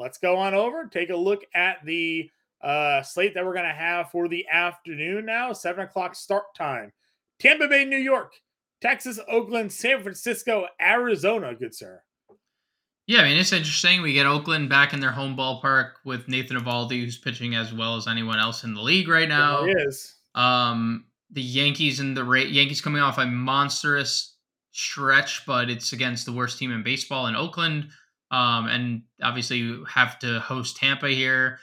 let's 0.00 0.18
go 0.18 0.36
on 0.36 0.54
over, 0.54 0.86
take 0.86 1.10
a 1.10 1.16
look 1.16 1.44
at 1.54 1.84
the 1.84 2.30
uh, 2.62 3.02
slate 3.02 3.34
that 3.34 3.44
we're 3.44 3.54
going 3.54 3.68
to 3.68 3.72
have 3.72 4.10
for 4.10 4.28
the 4.28 4.46
afternoon 4.48 5.26
now. 5.26 5.52
Seven 5.52 5.84
o'clock 5.84 6.14
start 6.14 6.44
time. 6.56 6.92
Tampa 7.38 7.68
Bay, 7.68 7.84
New 7.84 7.98
York, 7.98 8.32
Texas, 8.80 9.20
Oakland, 9.28 9.72
San 9.72 10.02
Francisco, 10.02 10.66
Arizona. 10.80 11.54
Good 11.54 11.74
sir. 11.74 12.02
Yeah, 13.10 13.22
I 13.22 13.24
mean 13.24 13.38
it's 13.38 13.52
interesting. 13.52 14.02
We 14.02 14.12
get 14.12 14.26
Oakland 14.26 14.68
back 14.68 14.92
in 14.92 15.00
their 15.00 15.10
home 15.10 15.36
ballpark 15.36 15.94
with 16.04 16.28
Nathan 16.28 16.56
Eovaldi, 16.56 17.02
who's 17.02 17.18
pitching 17.18 17.56
as 17.56 17.74
well 17.74 17.96
as 17.96 18.06
anyone 18.06 18.38
else 18.38 18.62
in 18.62 18.72
the 18.72 18.80
league 18.80 19.08
right 19.08 19.28
now. 19.28 19.64
He 19.64 19.72
is. 19.72 20.14
Um, 20.36 21.06
the 21.32 21.42
Yankees 21.42 21.98
and 21.98 22.16
the 22.16 22.22
Ra- 22.22 22.42
Yankees 22.42 22.80
coming 22.80 23.02
off 23.02 23.18
a 23.18 23.26
monstrous 23.26 24.36
stretch, 24.70 25.44
but 25.44 25.68
it's 25.68 25.92
against 25.92 26.24
the 26.24 26.30
worst 26.30 26.56
team 26.56 26.70
in 26.70 26.84
baseball 26.84 27.26
in 27.26 27.34
Oakland. 27.34 27.88
Um, 28.30 28.68
and 28.68 29.02
obviously 29.20 29.56
you 29.56 29.84
have 29.86 30.20
to 30.20 30.38
host 30.38 30.76
Tampa 30.76 31.08
here. 31.08 31.58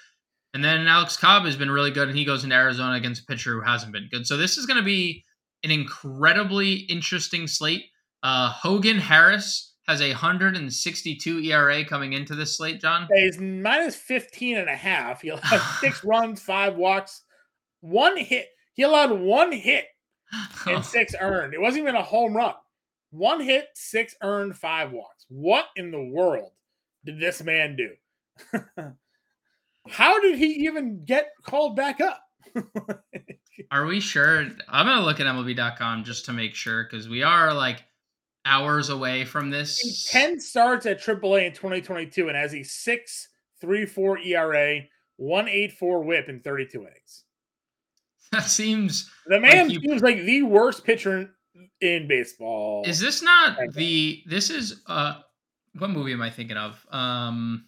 And 0.54 0.62
then 0.62 0.86
Alex 0.86 1.16
Cobb 1.16 1.46
has 1.46 1.56
been 1.56 1.72
really 1.72 1.92
good, 1.92 2.10
and 2.10 2.18
he 2.18 2.26
goes 2.26 2.44
into 2.44 2.58
Arizona 2.58 2.96
against 2.98 3.22
a 3.22 3.26
pitcher 3.26 3.54
who 3.54 3.62
hasn't 3.62 3.94
been 3.94 4.10
good. 4.12 4.28
So 4.28 4.36
this 4.36 4.58
is 4.58 4.66
going 4.66 4.80
to 4.80 4.84
be 4.84 5.24
an 5.64 5.72
incredibly 5.72 6.74
interesting 6.74 7.48
slate. 7.48 7.86
Uh, 8.22 8.50
Hogan 8.50 8.98
Harris 8.98 9.76
has 9.88 10.02
a 10.02 10.10
162 10.10 11.40
ERA 11.40 11.86
coming 11.86 12.14
into 12.14 12.36
this 12.36 12.58
slate, 12.58 12.82
John. 12.82 13.08
He's 13.14 13.40
minus 13.40 13.96
15 13.96 14.58
and 14.58 14.70
a 14.70 14.76
half. 14.76 15.22
He'll 15.22 15.38
have 15.38 15.62
six 15.80 16.04
runs, 16.04 16.42
five 16.42 16.76
walks, 16.76 17.24
one 17.82 18.18
hit. 18.18 18.48
He 18.74 18.84
allowed 18.84 19.12
one 19.12 19.52
hit 19.52 19.86
and 20.66 20.84
six 20.86 21.16
earned. 21.20 21.54
It 21.54 21.62
wasn't 21.62 21.84
even 21.84 21.96
a 21.96 22.04
home 22.04 22.36
run. 22.36 22.54
One 23.12 23.40
hit, 23.40 23.68
six 23.74 24.16
earned, 24.22 24.58
five 24.58 24.92
walks. 24.92 25.26
What 25.30 25.66
in 25.76 25.92
the 25.92 26.04
world? 26.04 26.52
did 27.08 27.20
this 27.20 27.42
man 27.42 27.76
do? 27.76 27.90
How 29.90 30.20
did 30.20 30.38
he 30.38 30.66
even 30.66 31.06
get 31.06 31.32
called 31.44 31.76
back 31.76 32.02
up? 32.02 32.22
are 33.72 33.86
we 33.86 34.00
sure? 34.00 34.50
I'm 34.68 34.86
gonna 34.86 35.06
look 35.06 35.20
at 35.20 35.26
MLB.com 35.26 36.04
just 36.04 36.26
to 36.26 36.34
make 36.34 36.54
sure 36.54 36.84
because 36.84 37.08
we 37.08 37.24
are 37.24 37.54
like 37.54 37.86
hours 38.48 38.90
away 38.90 39.26
from 39.26 39.50
this. 39.50 40.08
10 40.12 40.40
starts 40.40 40.86
at 40.86 41.02
AAA 41.02 41.48
in 41.48 41.54
2022 41.54 42.28
and 42.28 42.38
has 42.38 42.54
a 42.54 42.58
6.34 42.58 44.26
ERA, 44.26 44.82
184 45.18 46.04
whip 46.04 46.30
in 46.30 46.40
32 46.40 46.80
innings. 46.80 47.24
That 48.34 48.44
seems 48.44 49.10
the 49.28 49.40
man 49.40 49.70
like 49.70 49.74
you, 49.74 49.80
seems 49.80 50.02
like 50.02 50.18
the 50.24 50.44
worst 50.44 50.84
pitcher 50.84 51.30
in 51.80 52.10
baseball. 52.10 52.84
Is 52.86 53.00
this 53.00 53.22
not 53.22 53.58
the 53.72 54.22
this 54.26 54.50
is 54.50 54.82
uh 54.86 55.20
what 55.80 55.92
movie 55.92 56.12
am 56.12 56.22
I 56.22 56.30
thinking 56.30 56.58
of? 56.58 56.86
Um, 56.92 57.68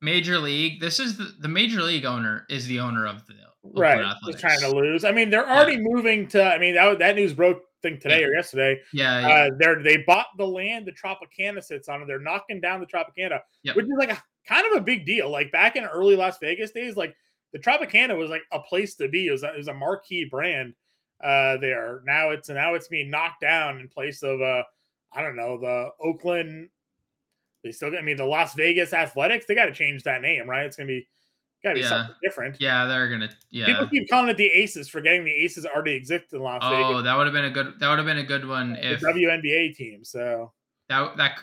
Major 0.00 0.38
League. 0.38 0.80
This 0.80 1.00
is 1.00 1.16
the, 1.16 1.34
the 1.40 1.48
Major 1.48 1.82
League 1.82 2.04
owner 2.04 2.46
is 2.48 2.66
the 2.68 2.78
owner 2.78 3.06
of 3.06 3.26
the 3.26 3.34
Oakland 3.64 3.78
right. 3.78 4.14
Just 4.26 4.38
trying 4.38 4.60
to 4.60 4.70
lose. 4.70 5.04
I 5.04 5.12
mean, 5.12 5.30
they're 5.30 5.48
already 5.48 5.74
yeah. 5.74 5.82
moving 5.82 6.28
to. 6.28 6.42
I 6.42 6.58
mean, 6.58 6.74
that 6.74 6.98
that 6.98 7.16
news 7.16 7.32
broke. 7.32 7.62
Think 7.82 8.00
today 8.00 8.20
yeah. 8.20 8.26
or 8.26 8.34
yesterday. 8.34 8.80
Yeah, 8.92 9.20
yeah. 9.20 9.34
Uh, 9.34 9.50
they're 9.58 9.82
they 9.82 9.98
bought 9.98 10.28
the 10.38 10.46
land 10.46 10.86
the 10.86 10.92
Tropicana 10.92 11.62
sits 11.62 11.88
on, 11.88 12.00
and 12.00 12.08
they're 12.08 12.20
knocking 12.20 12.60
down 12.60 12.80
the 12.80 12.86
Tropicana, 12.86 13.40
yep. 13.62 13.76
which 13.76 13.86
is 13.86 13.92
like 13.98 14.12
a 14.12 14.22
kind 14.46 14.66
of 14.66 14.80
a 14.80 14.84
big 14.84 15.04
deal. 15.04 15.30
Like 15.30 15.50
back 15.52 15.76
in 15.76 15.84
early 15.84 16.16
Las 16.16 16.38
Vegas 16.38 16.70
days, 16.70 16.96
like 16.96 17.14
the 17.52 17.58
Tropicana 17.58 18.16
was 18.16 18.30
like 18.30 18.42
a 18.52 18.60
place 18.60 18.94
to 18.96 19.08
be. 19.08 19.26
It 19.26 19.32
was 19.32 19.42
a, 19.42 19.52
it 19.52 19.58
was 19.58 19.68
a 19.68 19.74
marquee 19.74 20.24
brand 20.24 20.74
uh, 21.22 21.56
there. 21.58 22.02
Now 22.06 22.30
it's 22.30 22.48
now 22.48 22.74
it's 22.74 22.88
being 22.88 23.10
knocked 23.10 23.40
down 23.40 23.80
in 23.80 23.88
place 23.88 24.22
of 24.22 24.40
uh, 24.40 24.62
I 25.12 25.22
don't 25.22 25.36
know 25.36 25.58
the 25.58 25.90
Oakland 26.00 26.68
they 27.62 27.72
still, 27.72 27.96
I 27.96 28.02
mean, 28.02 28.16
the 28.16 28.24
Las 28.24 28.54
Vegas 28.54 28.92
Athletics, 28.92 29.46
they 29.46 29.54
got 29.54 29.66
to 29.66 29.72
change 29.72 30.02
that 30.02 30.22
name, 30.22 30.48
right? 30.48 30.66
It's 30.66 30.76
gonna 30.76 30.88
be 30.88 31.06
got 31.62 31.70
to 31.70 31.74
be 31.74 31.80
yeah. 31.80 31.88
something 31.88 32.14
different. 32.22 32.56
Yeah, 32.60 32.86
they're 32.86 33.08
gonna. 33.08 33.30
Yeah, 33.50 33.66
people 33.66 33.88
keep 33.88 34.08
calling 34.08 34.28
it 34.28 34.36
the 34.36 34.46
Aces, 34.46 34.88
forgetting 34.88 35.24
the 35.24 35.30
Aces 35.30 35.66
already 35.66 35.92
exist 35.92 36.32
in 36.32 36.40
Las 36.40 36.60
oh, 36.62 36.70
Vegas. 36.70 36.86
Oh, 36.88 37.02
that 37.02 37.16
would 37.16 37.26
have 37.26 37.34
been 37.34 37.44
a 37.44 37.50
good. 37.50 37.74
That 37.78 37.88
would 37.88 37.98
have 37.98 38.06
been 38.06 38.18
a 38.18 38.24
good 38.24 38.46
one 38.46 38.76
if 38.76 39.00
the 39.00 39.06
WNBA 39.06 39.76
team. 39.76 40.04
So 40.04 40.52
that 40.88 41.16
that 41.16 41.38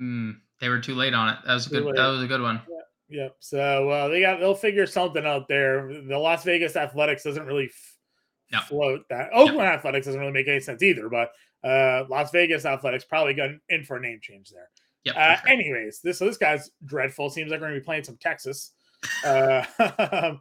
mm, 0.00 0.36
they 0.60 0.68
were 0.68 0.80
too 0.80 0.94
late 0.94 1.14
on 1.14 1.28
it. 1.30 1.38
That 1.46 1.54
was 1.54 1.66
a 1.66 1.70
good. 1.70 1.96
That 1.96 2.06
was 2.08 2.22
a 2.22 2.26
good 2.26 2.42
one. 2.42 2.60
Yeah. 2.68 2.78
Yep. 3.10 3.36
So 3.40 3.88
uh, 3.88 4.08
they 4.08 4.20
got 4.20 4.38
they'll 4.38 4.54
figure 4.54 4.86
something 4.86 5.24
out 5.24 5.48
there. 5.48 5.88
The 6.06 6.18
Las 6.18 6.44
Vegas 6.44 6.76
Athletics 6.76 7.22
doesn't 7.22 7.46
really 7.46 7.66
f- 7.66 7.96
no. 8.52 8.60
float 8.60 9.04
that. 9.08 9.30
Oakland 9.32 9.58
no. 9.58 9.64
Athletics 9.64 10.06
doesn't 10.06 10.20
really 10.20 10.32
make 10.32 10.48
any 10.48 10.60
sense 10.60 10.82
either. 10.82 11.08
But 11.08 11.30
uh, 11.66 12.04
Las 12.08 12.30
Vegas 12.30 12.66
Athletics 12.66 13.04
probably 13.04 13.34
got 13.34 13.50
in 13.68 13.84
for 13.84 13.96
a 13.96 14.00
name 14.00 14.18
change 14.20 14.50
there. 14.50 14.68
Yep, 15.04 15.16
uh, 15.16 15.36
sure. 15.36 15.48
Anyways, 15.48 16.00
this 16.02 16.18
so 16.18 16.26
this 16.26 16.36
guy's 16.36 16.70
dreadful. 16.84 17.30
Seems 17.30 17.50
like 17.50 17.60
we're 17.60 17.68
gonna 17.68 17.80
be 17.80 17.84
playing 17.84 18.04
some 18.04 18.18
Texas. 18.18 18.72
Uh, 19.24 19.64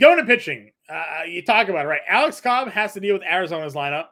going 0.00 0.18
to 0.18 0.24
pitching, 0.24 0.72
uh, 0.88 1.22
you 1.26 1.42
talk 1.42 1.68
about 1.68 1.86
it, 1.86 1.88
right? 1.88 2.00
Alex 2.08 2.40
Cobb 2.40 2.68
has 2.68 2.92
to 2.94 3.00
deal 3.00 3.14
with 3.14 3.22
Arizona's 3.22 3.74
lineup. 3.74 4.06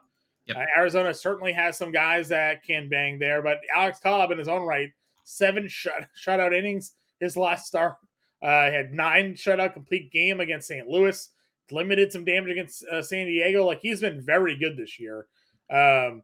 Yep. 0.45 0.57
Uh, 0.57 0.65
Arizona 0.77 1.13
certainly 1.13 1.53
has 1.53 1.77
some 1.77 1.91
guys 1.91 2.29
that 2.29 2.63
can 2.63 2.89
bang 2.89 3.19
there, 3.19 3.41
but 3.41 3.59
Alex 3.75 3.99
Cobb 3.99 4.31
in 4.31 4.37
his 4.37 4.47
own 4.47 4.63
right, 4.63 4.89
seven 5.23 5.67
shut 5.67 6.07
shutout 6.19 6.57
innings 6.57 6.93
his 7.19 7.37
last 7.37 7.67
start. 7.67 7.95
Uh, 8.41 8.71
had 8.71 8.93
nine 8.93 9.33
shutout 9.33 9.73
complete 9.73 10.11
game 10.11 10.39
against 10.39 10.67
St. 10.67 10.87
Louis. 10.87 11.29
Limited 11.71 12.11
some 12.11 12.25
damage 12.25 12.49
against 12.49 12.83
uh, 12.85 13.01
San 13.01 13.27
Diego. 13.27 13.65
Like 13.65 13.81
he's 13.81 13.99
been 13.99 14.21
very 14.21 14.57
good 14.57 14.75
this 14.75 14.99
year. 14.99 15.27
Um, 15.71 16.23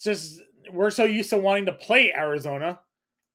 just 0.00 0.42
we're 0.70 0.90
so 0.90 1.04
used 1.04 1.30
to 1.30 1.38
wanting 1.38 1.66
to 1.66 1.72
play 1.72 2.12
Arizona, 2.12 2.78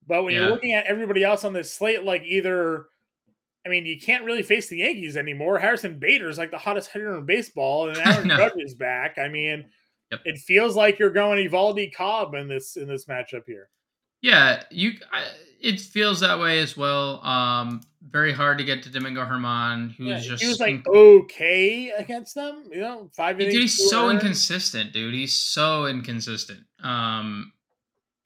but 0.06 0.24
when 0.24 0.34
yeah. 0.34 0.42
you're 0.42 0.50
looking 0.50 0.74
at 0.74 0.86
everybody 0.86 1.24
else 1.24 1.44
on 1.44 1.54
this 1.54 1.74
slate, 1.74 2.04
like 2.04 2.22
either 2.26 2.88
I 3.66 3.70
mean, 3.70 3.86
you 3.86 4.00
can't 4.00 4.26
really 4.26 4.44
face 4.44 4.68
the 4.68 4.78
Yankees 4.78 5.16
anymore. 5.18 5.58
Harrison 5.60 5.98
Bader 6.00 6.30
is 6.30 6.38
like 6.38 6.52
the 6.52 6.58
hottest 6.58 6.92
hitter 6.92 7.18
in 7.18 7.26
baseball, 7.26 7.90
and 7.90 7.98
Aaron 8.06 8.28
No. 8.28 8.38
Judge 8.38 8.54
is 8.58 8.74
back. 8.76 9.18
I 9.18 9.28
mean, 9.30 9.66
Yep. 10.12 10.22
it 10.26 10.38
feels 10.40 10.76
like 10.76 11.00
you're 11.00 11.10
going 11.10 11.48
Eovaldi 11.50 11.94
Cobb 11.96 12.36
in 12.36 12.48
this 12.48 12.76
in 12.76 12.88
this 12.88 13.06
matchup 13.06 13.44
here. 13.48 13.70
Yeah, 14.22 14.64
you. 14.70 14.94
I, 15.12 15.24
it 15.60 15.80
feels 15.80 16.20
that 16.20 16.40
way 16.40 16.60
as 16.60 16.76
well. 16.78 17.26
Um, 17.26 17.82
very 18.10 18.32
hard 18.34 18.58
to 18.58 18.64
get 18.66 18.84
to 18.84 18.90
Domingo 18.92 19.26
Germán, 19.26 19.96
who's 19.96 20.08
Yeah, 20.08 20.20
just 20.20 20.44
he 20.44 20.50
was 20.50 20.60
like 20.60 20.84
inc- 20.84 20.88
okay 21.24 21.90
against 21.92 22.36
them. 22.36 22.66
You 22.72 22.82
know, 22.82 23.10
five 23.16 23.40
Dude, 23.40 23.52
he's 23.54 23.78
two 23.78 23.86
so 23.88 24.10
inconsistent, 24.10 24.92
dude. 24.94 25.14
He's 25.14 25.34
so 25.34 25.86
inconsistent. 25.88 26.60
Um, 26.84 27.52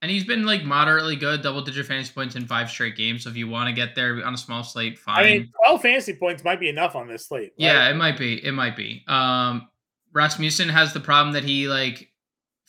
and 0.01 0.11
he's 0.11 0.25
been 0.25 0.45
like 0.45 0.63
moderately 0.63 1.15
good, 1.15 1.41
double 1.41 1.61
digit 1.61 1.85
fantasy 1.85 2.13
points 2.13 2.35
in 2.35 2.45
five 2.45 2.69
straight 2.69 2.95
games. 2.95 3.23
So 3.23 3.29
if 3.29 3.37
you 3.37 3.47
want 3.47 3.67
to 3.67 3.73
get 3.73 3.95
there 3.95 4.23
on 4.23 4.33
a 4.33 4.37
small 4.37 4.63
slate, 4.63 4.99
fine. 4.99 5.19
I 5.19 5.23
mean, 5.23 5.51
twelve 5.63 5.81
fantasy 5.81 6.13
points 6.13 6.43
might 6.43 6.59
be 6.59 6.69
enough 6.69 6.95
on 6.95 7.07
this 7.07 7.27
slate. 7.27 7.41
right? 7.41 7.51
yeah, 7.57 7.89
it 7.89 7.95
might 7.95 8.17
be. 8.17 8.43
It 8.45 8.51
might 8.51 8.75
be. 8.75 9.03
Um, 9.07 9.67
Rasmussen 10.13 10.69
has 10.69 10.93
the 10.93 10.99
problem 10.99 11.33
that 11.33 11.43
he 11.43 11.67
like 11.67 12.09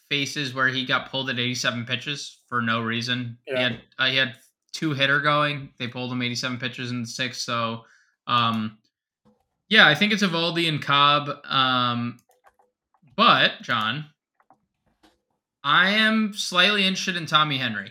faces 0.09 0.55
where 0.55 0.69
he 0.69 0.87
got 0.87 1.11
pulled 1.11 1.29
at 1.29 1.39
87 1.39 1.85
pitches 1.85 2.39
for 2.49 2.63
no 2.63 2.81
reason. 2.81 3.39
He 3.45 3.55
had 3.55 3.81
uh, 3.99 4.07
he 4.07 4.17
had 4.17 4.37
two 4.73 4.93
hitter 4.93 5.21
going. 5.21 5.71
They 5.79 5.89
pulled 5.89 6.13
him 6.13 6.23
87 6.23 6.59
pitches 6.59 6.91
in 6.91 7.03
the 7.03 7.09
sixth. 7.09 7.43
So, 7.43 7.85
um, 8.27 8.79
yeah, 9.69 9.87
I 9.87 9.95
think 9.95 10.13
it's 10.13 10.23
Eovaldi 10.23 10.69
and 10.69 10.81
Cobb. 10.81 11.31
Um, 11.45 12.19
but 13.17 13.63
John, 13.63 14.07
I 15.65 15.91
am 15.91 16.33
slightly 16.35 16.85
interested 16.87 17.17
in 17.17 17.27
Tommy 17.27 17.59
Henry 17.59 17.91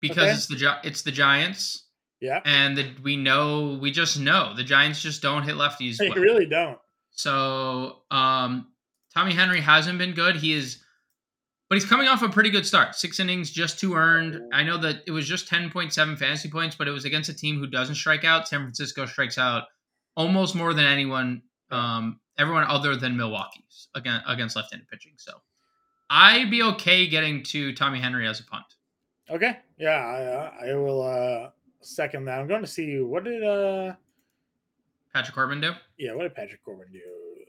because 0.00 0.18
Okay. 0.24 0.32
it's 0.32 0.46
the 0.46 0.56
Gi- 0.56 0.80
it's 0.88 1.02
the 1.02 1.12
Giants, 1.12 1.86
yeah. 2.20 2.40
and 2.44 2.76
the, 2.76 2.90
we 3.02 3.16
know 3.16 3.78
we 3.80 3.90
just 3.90 4.18
know 4.18 4.54
the 4.54 4.64
Giants 4.64 5.02
just 5.02 5.20
don't 5.22 5.42
hit 5.42 5.56
lefties. 5.56 5.96
They 5.96 6.08
well. 6.10 6.18
really 6.18 6.46
don't. 6.46 6.78
So 7.10 8.02
um, 8.10 8.68
Tommy 9.14 9.32
Henry 9.32 9.60
hasn't 9.60 9.98
been 9.98 10.12
good. 10.12 10.36
He 10.36 10.52
is, 10.54 10.78
but 11.68 11.76
he's 11.76 11.84
coming 11.84 12.08
off 12.08 12.22
a 12.22 12.28
pretty 12.28 12.50
good 12.50 12.64
start. 12.66 12.94
Six 12.94 13.20
innings, 13.20 13.50
just 13.50 13.78
two 13.78 13.94
earned. 13.94 14.40
I 14.52 14.62
know 14.62 14.78
that 14.78 15.02
it 15.06 15.10
was 15.10 15.26
just 15.28 15.48
ten 15.48 15.70
point 15.70 15.92
seven 15.92 16.16
fantasy 16.16 16.48
points, 16.48 16.76
but 16.76 16.88
it 16.88 16.92
was 16.92 17.04
against 17.04 17.28
a 17.28 17.34
team 17.34 17.58
who 17.58 17.66
doesn't 17.66 17.96
strike 17.96 18.24
out. 18.24 18.48
San 18.48 18.60
Francisco 18.60 19.06
strikes 19.06 19.38
out 19.38 19.64
almost 20.16 20.54
more 20.54 20.72
than 20.72 20.86
anyone, 20.86 21.42
um, 21.70 22.20
everyone 22.38 22.64
other 22.64 22.96
than 22.96 23.16
Milwaukee's 23.16 23.88
against 23.94 24.24
against 24.26 24.56
left-handed 24.56 24.88
pitching. 24.88 25.12
So 25.16 25.32
I'd 26.14 26.50
be 26.50 26.62
okay 26.62 27.06
getting 27.06 27.42
to 27.44 27.72
Tommy 27.74 27.98
Henry 27.98 28.28
as 28.28 28.38
a 28.40 28.44
punt. 28.44 28.64
Okay. 29.30 29.58
Yeah, 29.78 29.90
I, 29.96 30.24
uh, 30.24 30.70
I 30.72 30.74
will 30.74 31.02
uh 31.02 31.50
second 31.80 32.26
that. 32.26 32.38
I'm 32.38 32.46
going 32.46 32.60
to 32.60 32.66
see 32.66 33.00
what 33.00 33.24
did 33.24 33.42
uh 33.42 33.94
Patrick 35.14 35.34
Corbin 35.34 35.60
do? 35.60 35.72
yeah, 35.98 36.14
what 36.14 36.22
did 36.24 36.34
Patrick 36.34 36.62
Corbin 36.64 36.86
do? 36.92 37.00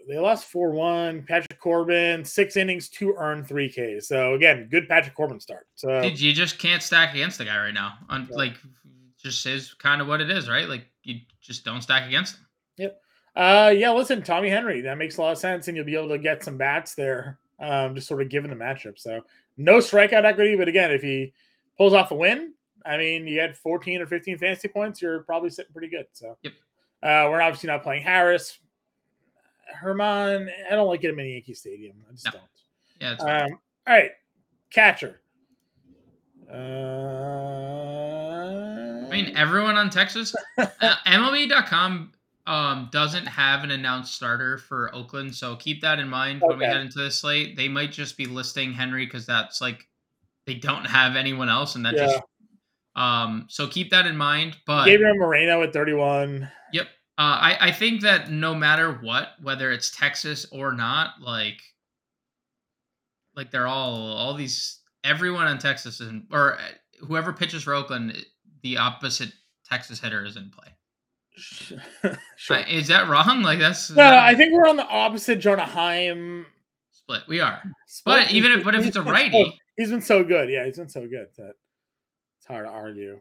They 0.08 0.18
lost 0.20 0.52
4-1. 0.52 1.26
Patrick 1.26 1.60
Corbin, 1.62 2.26
six 2.26 2.58
innings, 2.58 2.90
two 2.90 3.16
earned, 3.18 3.48
three 3.48 3.70
Ks. 3.70 4.08
So 4.08 4.34
again, 4.34 4.68
good 4.70 4.88
Patrick 4.90 5.16
Corbin 5.16 5.40
start. 5.40 5.68
So 5.76 6.02
Dude, 6.02 6.20
you 6.20 6.34
just 6.34 6.60
can't 6.60 6.84
stack 6.84 7.14
against 7.14 7.38
the 7.38 7.46
guy 7.46 7.58
right 7.58 7.74
now. 7.74 7.94
Un- 8.10 8.28
Yeah. 8.30 8.36
Like, 8.38 8.54
just 9.18 9.46
is 9.46 9.74
kind 9.76 10.02
of 10.02 10.08
what 10.08 10.20
it 10.20 10.30
is, 10.30 10.50
right? 10.50 10.68
Like, 10.68 10.86
you 11.04 11.20
just 11.42 11.64
don't 11.64 11.82
stack 11.82 12.06
against 12.08 12.38
him. 12.78 12.92
uh 13.36 13.74
yeah, 13.76 13.92
listen, 13.92 14.22
Tommy 14.22 14.50
Henry, 14.50 14.82
that 14.82 14.98
makes 14.98 15.18
a 15.18 15.22
lot 15.22 15.32
of 15.32 15.38
sense, 15.38 15.68
and 15.70 15.76
you'll 15.78 15.86
be 15.86 15.96
able 15.96 16.10
to 16.10 16.18
get 16.20 16.44
some 16.44 16.58
bats 16.58 16.94
there. 16.96 17.40
Um, 17.60 17.96
just 17.96 18.08
sort 18.08 18.22
of 18.22 18.30
given 18.30 18.50
the 18.50 18.56
matchup. 18.56 18.98
So 19.00 19.22
no 19.58 19.78
strikeout 19.78 20.26
equity, 20.26 20.56
but 20.56 20.68
again, 20.68 20.92
if 20.92 21.02
he 21.02 21.34
pulls 21.78 21.94
off 21.94 22.12
a 22.12 22.16
win, 22.16 22.54
I 22.86 22.98
mean, 22.98 23.28
you 23.28 23.40
had 23.40 23.56
14 23.56 24.02
or 24.02 24.08
15 24.08 24.38
fantasy 24.38 24.68
points, 24.68 25.02
you're 25.02 25.24
probably 25.24 25.50
sitting 25.50 25.72
pretty 25.72 25.88
good. 25.88 26.08
So 26.12 26.38
Yep. 26.42 26.54
uh, 27.04 27.28
we're 27.30 27.42
obviously 27.42 27.68
not 27.68 27.84
playing 27.84 28.04
Harris. 28.04 28.60
Germán, 29.82 30.50
I 30.70 30.76
don't 30.76 30.88
like 30.88 31.02
getting 31.02 31.16
him 31.18 31.26
in 31.26 31.32
Yankee 31.34 31.54
Stadium. 31.54 31.96
I 32.08 32.12
just 32.12 32.26
No. 32.26 32.32
don't. 32.32 32.44
Yeah, 33.00 33.12
Um, 33.46 33.60
all 33.88 33.94
right, 33.96 34.12
catcher. 34.70 35.22
Uh, 37.34 39.06
I 39.06 39.10
mean, 39.10 39.36
everyone 39.38 39.78
on 39.78 39.90
Texas, 39.90 40.36
uh, 40.58 40.96
MLB.com 41.06 42.12
um, 42.46 42.90
doesn't 42.92 43.26
have 43.26 43.64
an 43.64 43.72
announced 43.72 44.14
starter 44.14 44.58
for 44.58 44.94
Oakland, 44.94 45.34
so 45.36 45.56
keep 45.56 45.82
that 45.82 46.00
in 46.00 46.10
mind 46.10 46.42
when 46.42 46.58
we 46.58 46.66
head 46.66 46.82
into 46.82 47.00
the 47.00 47.12
slate. 47.12 47.56
They 47.56 47.68
might 47.70 47.92
just 47.92 48.18
be 48.18 48.26
listing 48.26 48.74
Henry 48.74 49.06
because 49.06 49.26
that's 49.26 49.62
like 49.62 49.88
they 50.46 50.56
don't 50.56 50.86
have 50.86 51.16
anyone 51.16 51.50
else, 51.50 51.76
and 51.76 51.86
that 51.86 51.94
Yeah. 51.96 52.06
just 52.08 52.22
um. 52.96 53.46
So 53.50 53.68
keep 53.68 53.92
that 53.92 54.06
in 54.06 54.18
mind. 54.18 54.58
But 54.66 54.86
Gabriel 54.86 55.16
Moreno 55.16 55.62
at 55.64 55.72
31. 55.74 56.52
Yep. 56.74 56.88
Uh, 57.18 57.22
I, 57.22 57.58
I 57.62 57.72
think 57.72 58.02
that 58.02 58.30
no 58.32 58.56
matter 58.56 58.92
what, 58.92 59.30
whether 59.42 59.72
it's 59.72 59.96
Texas 59.96 60.48
or 60.52 60.74
not, 60.74 61.22
like, 61.22 61.62
like 63.36 63.52
they're 63.52 63.68
all 63.68 63.96
all 64.14 64.34
these 64.34 64.80
everyone 65.04 65.46
on 65.48 65.60
Texas 65.60 66.00
and 66.00 66.26
or 66.32 66.56
uh, 66.56 66.62
whoever 67.06 67.32
pitches 67.32 67.64
for 67.64 67.74
Oakland, 67.74 68.26
the 68.64 68.78
opposite 68.78 69.32
Texas 69.70 70.00
hitter 70.00 70.26
is 70.26 70.36
in 70.36 70.50
play. 70.50 70.73
sure. 72.36 72.60
Is 72.70 72.88
that 72.88 73.08
wrong? 73.10 73.42
Like 73.42 73.60
that's 73.60 73.90
no, 73.92 74.04
I 74.04 74.36
think 74.36 74.54
we're 74.54 74.68
on 74.68 74.78
the 74.78 74.88
opposite 74.88 75.40
Jonah 75.40 75.66
Heim. 75.66 76.46
split. 76.92 77.22
We 77.28 77.40
are, 77.40 77.62
split. 77.88 78.26
but 78.26 78.32
even 78.32 78.52
if 78.52 78.64
but 78.64 78.76
if 78.76 78.86
it's 78.86 78.96
a 78.96 79.00
been 79.00 79.08
so- 79.08 79.12
righty, 79.12 79.60
he's 79.78 79.90
been 79.90 80.02
so 80.02 80.24
good. 80.24 80.50
Yeah, 80.50 80.66
he's 80.66 80.78
been 80.78 80.90
so 80.90 81.02
good 81.08 81.28
that 81.38 81.54
it's 82.40 82.48
hard 82.48 82.66
to 82.66 82.72
argue. 82.72 83.20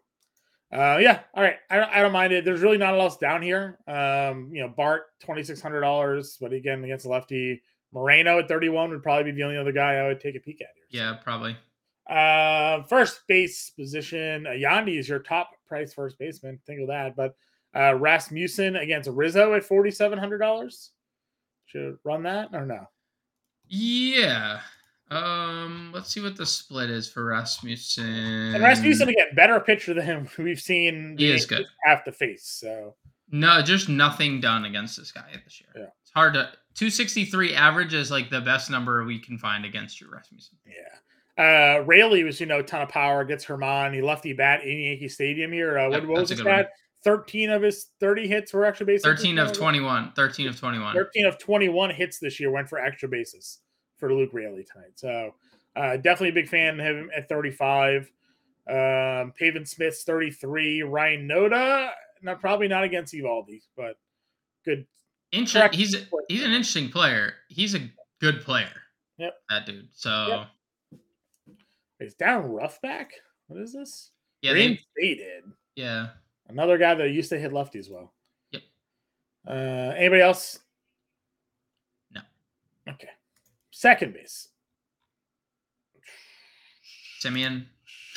Uh, 0.72 0.96
yeah, 1.02 1.20
all 1.34 1.42
right. 1.42 1.56
I 1.68 1.76
don't, 1.76 1.90
I 1.90 2.00
don't 2.00 2.12
mind 2.12 2.32
it. 2.32 2.46
There's 2.46 2.62
really 2.62 2.78
not 2.78 2.94
a 2.94 2.96
lot 2.96 3.04
else 3.04 3.18
down 3.18 3.42
here. 3.42 3.78
Um, 3.86 4.48
you 4.54 4.62
know, 4.62 4.68
Bart 4.68 5.02
twenty 5.20 5.42
six 5.42 5.60
hundred 5.60 5.82
dollars, 5.82 6.38
but 6.40 6.52
again 6.52 6.82
against 6.84 7.04
a 7.06 7.08
lefty. 7.08 7.60
Moreno 7.92 8.38
at 8.38 8.48
thirty 8.48 8.70
one 8.70 8.88
would 8.90 9.02
probably 9.02 9.30
be 9.30 9.36
the 9.36 9.42
only 9.44 9.58
other 9.58 9.72
guy 9.72 9.96
I 9.96 10.08
would 10.08 10.18
take 10.20 10.34
a 10.34 10.40
peek 10.40 10.62
at 10.62 10.68
here. 10.74 11.02
yeah, 11.02 11.14
probably. 11.22 11.56
Uh, 12.08 12.82
first 12.84 13.20
base 13.28 13.70
position. 13.70 14.46
Uh, 14.46 14.50
Yandy 14.50 14.98
is 14.98 15.08
your 15.08 15.18
top 15.18 15.50
price 15.68 15.92
first 15.92 16.18
baseman. 16.18 16.58
Think 16.66 16.80
of 16.80 16.88
that. 16.88 17.14
But 17.16 17.36
uh, 17.74 17.94
Rasmussen 17.94 18.76
against 18.76 19.08
Rizzo 19.10 19.54
at 19.54 19.64
forty 19.64 19.90
seven 19.90 20.18
hundred 20.18 20.38
dollars. 20.38 20.90
Should 21.66 21.98
run 22.04 22.22
that 22.24 22.50
or 22.52 22.66
no? 22.66 22.86
Yeah. 23.68 24.60
Um. 25.10 25.90
Let's 25.94 26.10
see 26.10 26.20
what 26.20 26.36
the 26.36 26.46
split 26.46 26.90
is 26.90 27.08
for 27.08 27.24
Rasmussen. 27.24 28.54
And 28.54 28.62
Rasmussen 28.62 29.08
again, 29.08 29.28
better 29.34 29.60
pitcher 29.60 29.92
than 29.94 30.04
him 30.04 30.28
we've 30.38 30.60
seen. 30.60 31.16
He 31.18 31.26
the 31.28 31.32
is 31.34 31.46
good. 31.46 31.66
Have 31.84 32.04
to 32.04 32.12
face. 32.12 32.44
So 32.44 32.94
No, 33.30 33.60
just 33.62 33.88
nothing 33.88 34.40
done 34.40 34.64
against 34.64 34.96
this 34.96 35.12
guy 35.12 35.24
this 35.44 35.60
year. 35.60 35.70
Yeah. 35.84 35.90
It's 36.02 36.12
hard 36.14 36.34
to 36.34 36.50
263 36.74 37.54
average 37.54 37.92
is 37.94 38.10
like 38.10 38.30
the 38.30 38.40
best 38.40 38.70
number 38.70 39.04
we 39.04 39.18
can 39.18 39.36
find 39.38 39.64
against 39.66 40.00
you, 40.00 40.08
Rasmussen. 40.10 40.56
yeah. 40.66 41.78
Uh 41.78 41.82
Raley 41.84 42.24
was, 42.24 42.40
you 42.40 42.46
know, 42.46 42.60
a 42.60 42.62
ton 42.62 42.80
of 42.82 42.88
power, 42.88 43.24
gets 43.24 43.44
Germán. 43.44 43.94
He 43.94 44.00
lefty 44.00 44.32
bat 44.32 44.64
in 44.64 44.78
Yankee 44.78 45.08
Stadium 45.08 45.52
here. 45.52 45.78
Uh, 45.78 45.88
what, 45.90 46.00
Yep, 46.00 46.08
what 46.08 46.20
was 46.20 46.30
his 46.30 46.40
a 46.40 46.42
good 46.42 46.50
one. 46.50 46.58
stat? 46.60 46.70
13 47.04 47.50
of 47.50 47.62
his 47.62 47.88
30 48.00 48.28
hits 48.28 48.52
were 48.52 48.64
extra 48.64 48.86
bases. 48.86 49.04
13 49.04 49.38
of 49.38 49.52
21. 49.52 50.12
13 50.14 50.48
of 50.48 50.58
21. 50.58 50.94
13 50.94 51.26
of 51.26 51.38
21 51.38 51.90
hits 51.90 52.18
this 52.18 52.38
year 52.38 52.50
went 52.50 52.68
for 52.68 52.78
extra 52.78 53.08
bases 53.08 53.58
for 53.96 54.12
Luke 54.12 54.30
Raley 54.32 54.64
tonight. 54.70 54.92
So 54.96 55.34
uh, 55.76 55.96
definitely 55.96 56.30
a 56.30 56.32
big 56.32 56.48
fan 56.48 56.78
of 56.78 56.86
him 56.86 57.10
at 57.16 57.28
35. 57.28 58.10
Um, 58.68 59.32
Pavin 59.38 59.66
Smith's 59.66 60.04
33. 60.04 60.82
Ryan 60.82 61.28
Noda, 61.28 61.90
not 62.22 62.40
probably 62.40 62.68
not 62.68 62.84
against 62.84 63.12
Eovaldi, 63.14 63.62
but 63.76 63.96
good. 64.64 64.86
Inter- 65.32 65.70
he's 65.72 65.96
he's 66.28 66.42
an 66.44 66.52
interesting 66.52 66.90
player. 66.90 67.34
He's 67.48 67.74
a 67.74 67.80
good 68.20 68.42
player. 68.42 68.70
Yep. 69.18 69.34
That 69.50 69.66
dude. 69.66 69.88
So 69.94 70.44
Is 72.00 72.14
down 72.14 72.44
Roughback? 72.44 73.06
What 73.48 73.60
is 73.60 73.72
this? 73.72 74.10
yeah, 74.42 74.52
they, 74.52 74.66
Reinstated. 74.96 75.44
yeah. 75.74 76.08
Another 76.52 76.78
guy 76.78 76.94
that 76.94 77.08
used 77.10 77.30
to 77.30 77.38
hit 77.38 77.52
lefty 77.52 77.78
as 77.78 77.88
well. 77.88 78.12
Yep. 78.52 78.62
Uh, 79.48 79.94
anybody 79.96 80.22
else? 80.22 80.58
No. 82.14 82.20
Okay. 82.88 83.08
Second 83.70 84.14
base. 84.14 84.48
Semien. 87.22 87.66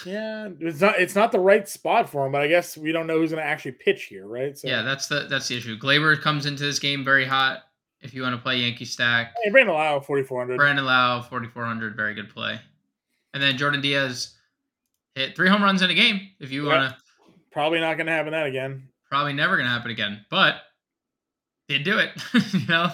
Yeah, 0.05 0.49
it's 0.59 0.81
not 0.81 0.99
it's 0.99 1.15
not 1.15 1.31
the 1.31 1.39
right 1.39 1.67
spot 1.69 2.09
for 2.09 2.25
him, 2.25 2.33
but 2.33 2.41
I 2.41 2.47
guess 2.47 2.75
we 2.75 2.91
don't 2.91 3.07
know 3.07 3.17
who's 3.17 3.31
going 3.31 3.41
to 3.41 3.47
actually 3.47 3.71
pitch 3.71 4.03
here, 4.03 4.27
right? 4.27 4.57
So 4.57 4.67
Yeah, 4.67 4.81
that's 4.81 5.07
the 5.07 5.27
that's 5.29 5.47
the 5.47 5.57
issue. 5.57 5.79
Gleyber 5.79 6.21
comes 6.21 6.45
into 6.45 6.63
this 6.63 6.79
game 6.79 7.03
very 7.05 7.25
hot. 7.25 7.63
If 8.01 8.13
you 8.13 8.21
want 8.21 8.35
to 8.35 8.41
play 8.41 8.57
Yankee 8.57 8.85
stack, 8.85 9.33
hey, 9.41 9.49
Brandon 9.49 9.73
Lowe, 9.73 10.01
forty 10.01 10.23
four 10.23 10.39
hundred. 10.39 10.57
Brandon 10.57 10.85
Lowe, 10.85 11.23
4,400, 11.29 11.95
very 11.95 12.13
good 12.13 12.29
play. 12.29 12.59
And 13.33 13.41
then 13.41 13.57
Jordan 13.57 13.81
Diaz 13.81 14.35
hit 15.15 15.35
three 15.35 15.49
home 15.49 15.63
runs 15.63 15.81
in 15.81 15.89
a 15.89 15.93
game. 15.93 16.29
If 16.39 16.51
you 16.51 16.65
want 16.65 16.89
to, 16.89 16.97
Probably 17.55 17.79
not 17.79 17.95
going 17.95 18.07
to 18.07 18.11
happen 18.11 18.33
that 18.33 18.47
again. 18.47 18.89
probably 19.09 19.31
never 19.31 19.55
going 19.55 19.65
to 19.65 19.71
happen 19.71 19.89
again, 19.89 20.25
but 20.29 20.55
did 21.69 21.85
do 21.85 21.99
it. 21.99 22.09
you 22.53 22.67
know, 22.67 22.91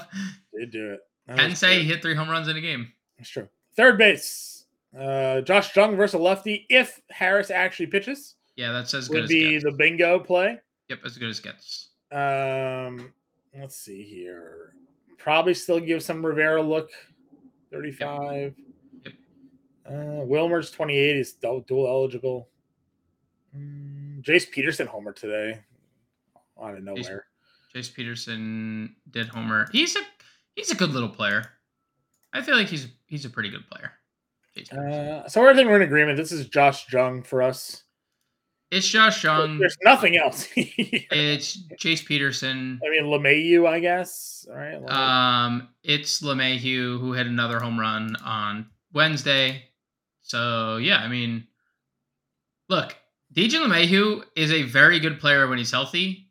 Did 0.56 0.70
do 0.70 0.92
it. 0.92 1.00
Can 1.36 1.56
say 1.56 1.80
he 1.80 1.86
hit 1.86 2.04
three 2.04 2.14
home 2.14 2.30
runs 2.30 2.48
in 2.48 2.56
a 2.56 2.62
game. 2.62 2.94
That's 3.18 3.32
true. 3.32 3.50
Third 3.76 3.98
base. 3.98 4.66
Uh, 4.96 5.42
Josh 5.42 5.76
Jung 5.76 5.96
versus 5.96 6.14
a 6.14 6.20
lefty. 6.20 6.68
If 6.70 7.02
Harris 7.10 7.50
actually 7.50 7.88
pitches, 7.88 8.36
Yeah, 8.56 8.72
that's 8.72 8.94
as 8.94 9.08
good 9.08 9.22
would 9.22 9.30
be 9.30 9.58
the 9.58 9.72
bingo 9.72 10.20
play. 10.20 10.60
Yep, 10.90 11.00
as 11.06 11.18
good 11.18 11.30
as 11.32 11.40
gets. 11.40 11.90
Um, 12.12 13.12
let's 13.60 13.78
see 13.78 14.04
here. 14.04 14.76
Probably 15.18 15.56
still 15.56 15.80
give 15.80 16.04
some 16.04 16.24
Rivera 16.24 16.62
look. 16.62 16.92
35. 17.72 18.54
Yep. 19.06 19.14
Uh, 19.90 20.24
Wilmer's 20.24 20.70
28 20.70 21.16
is 21.16 21.34
dual 21.34 21.88
eligible. 21.88 22.51
Mm, 23.58 24.24
Jace 24.24 24.50
Peterson 24.50 24.88
homer 24.88 25.14
today. 25.14 25.60
Out 26.62 26.76
of 26.76 26.84
nowhere. 26.84 27.26
Jace, 27.74 27.90
Jace 27.90 27.94
Peterson 27.94 28.96
did 29.10 29.28
homer. 29.28 29.68
He's 29.72 29.96
a 29.96 30.02
he's 30.56 30.72
a 30.72 30.76
good 30.76 30.92
little 30.92 31.10
player. 31.10 31.46
I 32.34 32.42
feel 32.42 32.56
like 32.56 32.68
he's 32.68 32.88
he's 33.08 33.26
a 33.26 33.30
pretty 33.30 33.50
good 33.50 33.68
player. 33.70 33.92
Uh, 34.72 35.28
so 35.28 35.48
I 35.48 35.54
think 35.54 35.70
we're 35.70 35.78
in 35.78 35.82
agreement. 35.82 36.18
This 36.18 36.32
is 36.32 36.48
Josh 36.48 36.92
Jung 36.92 37.24
for 37.24 37.42
us. 37.42 37.84
It's 38.70 38.88
Josh 38.88 39.24
Jung. 39.24 39.58
There's 39.58 39.78
nothing 39.84 40.18
else. 40.18 40.48
it's 40.56 41.58
Jace 41.82 42.06
Peterson. 42.06 42.80
I 42.86 42.90
mean 42.90 43.04
LeMahieu, 43.04 43.68
I 43.68 43.80
guess. 43.80 44.46
All 44.50 44.56
right. 44.56 44.76
Um, 44.90 45.70
it's 45.84 46.22
LeMahieu 46.22 47.00
who 47.00 47.14
hit 47.14 47.28
another 47.28 47.60
home 47.60 47.80
run 47.80 48.16
on 48.24 48.68
Wednesday. 48.94 49.64
So 50.22 50.78
yeah, 50.78 50.98
I 50.98 51.10
mean, 51.10 51.48
look, 52.70 52.96
DJ 53.34 53.66
LeMahieu 53.66 54.24
is 54.36 54.52
a 54.52 54.64
very 54.64 55.00
good 55.00 55.20
player 55.20 55.48
when 55.48 55.58
he's 55.58 55.72
healthy. 55.72 56.30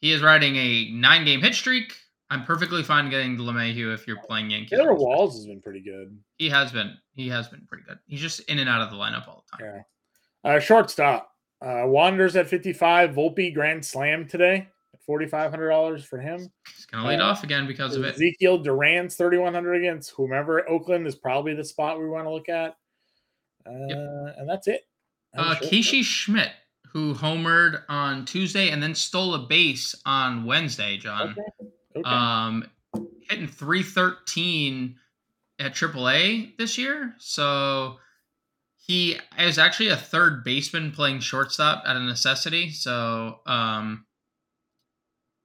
He 0.00 0.12
is 0.12 0.22
riding 0.22 0.56
a 0.56 0.90
nine-game 0.90 1.40
hit 1.40 1.54
streak. 1.54 1.94
I'm 2.30 2.44
perfectly 2.44 2.82
fine 2.82 3.10
getting 3.10 3.36
the 3.36 3.42
LeMahieu 3.42 3.92
if 3.92 4.06
you're 4.06 4.20
playing 4.20 4.50
Yankees. 4.50 4.78
Taylor 4.78 4.94
Walls 4.94 5.36
has 5.36 5.46
been 5.46 5.60
pretty 5.60 5.80
good. 5.80 6.16
He 6.36 6.48
has 6.48 6.70
been. 6.70 6.94
He 7.14 7.28
has 7.28 7.48
been 7.48 7.66
pretty 7.66 7.84
good. 7.84 7.98
He's 8.06 8.20
just 8.20 8.40
in 8.40 8.58
and 8.58 8.68
out 8.68 8.82
of 8.82 8.90
the 8.90 8.96
lineup 8.96 9.26
all 9.28 9.44
the 9.50 9.56
time. 9.56 9.84
Yeah. 10.44 10.50
Uh, 10.50 10.60
shortstop. 10.60 11.30
Uh, 11.60 11.84
Wanderers 11.86 12.36
at 12.36 12.46
55. 12.46 13.10
Volpe 13.10 13.52
Grand 13.54 13.84
Slam 13.84 14.26
today. 14.26 14.68
$4,500 15.08 16.04
for 16.04 16.18
him. 16.18 16.50
He's 16.76 16.86
going 16.86 17.02
to 17.02 17.08
lead 17.08 17.20
uh, 17.20 17.24
off 17.24 17.44
again 17.44 17.66
because 17.66 17.96
of 17.96 18.04
it. 18.04 18.14
Ezekiel 18.14 18.58
Duran's 18.58 19.16
3,100 19.16 19.74
against 19.74 20.10
whomever. 20.10 20.68
Oakland 20.68 21.06
is 21.06 21.14
probably 21.14 21.54
the 21.54 21.64
spot 21.64 21.98
we 21.98 22.08
want 22.08 22.26
to 22.26 22.30
look 22.30 22.48
at. 22.48 22.76
Uh, 23.66 23.86
yep. 23.88 23.98
And 24.38 24.48
that's 24.48 24.68
it. 24.68 24.87
Uh, 25.36 25.56
Casey 25.60 26.02
Schmidt, 26.02 26.52
who 26.92 27.14
homered 27.14 27.82
on 27.88 28.24
Tuesday 28.24 28.70
and 28.70 28.82
then 28.82 28.94
stole 28.94 29.34
a 29.34 29.46
base 29.46 29.94
on 30.06 30.44
Wednesday, 30.44 30.96
John. 30.96 31.30
Okay. 31.30 31.70
Okay. 31.96 32.08
Um, 32.08 32.68
hitting 33.28 33.46
313 33.46 34.96
at 35.58 35.74
AAA 35.74 36.56
this 36.56 36.78
year. 36.78 37.14
So 37.18 37.98
he 38.76 39.18
is 39.38 39.58
actually 39.58 39.90
a 39.90 39.96
third 39.96 40.44
baseman 40.44 40.92
playing 40.92 41.20
shortstop 41.20 41.84
at 41.86 41.96
a 41.96 42.00
necessity. 42.00 42.70
So 42.70 43.40
um, 43.46 44.06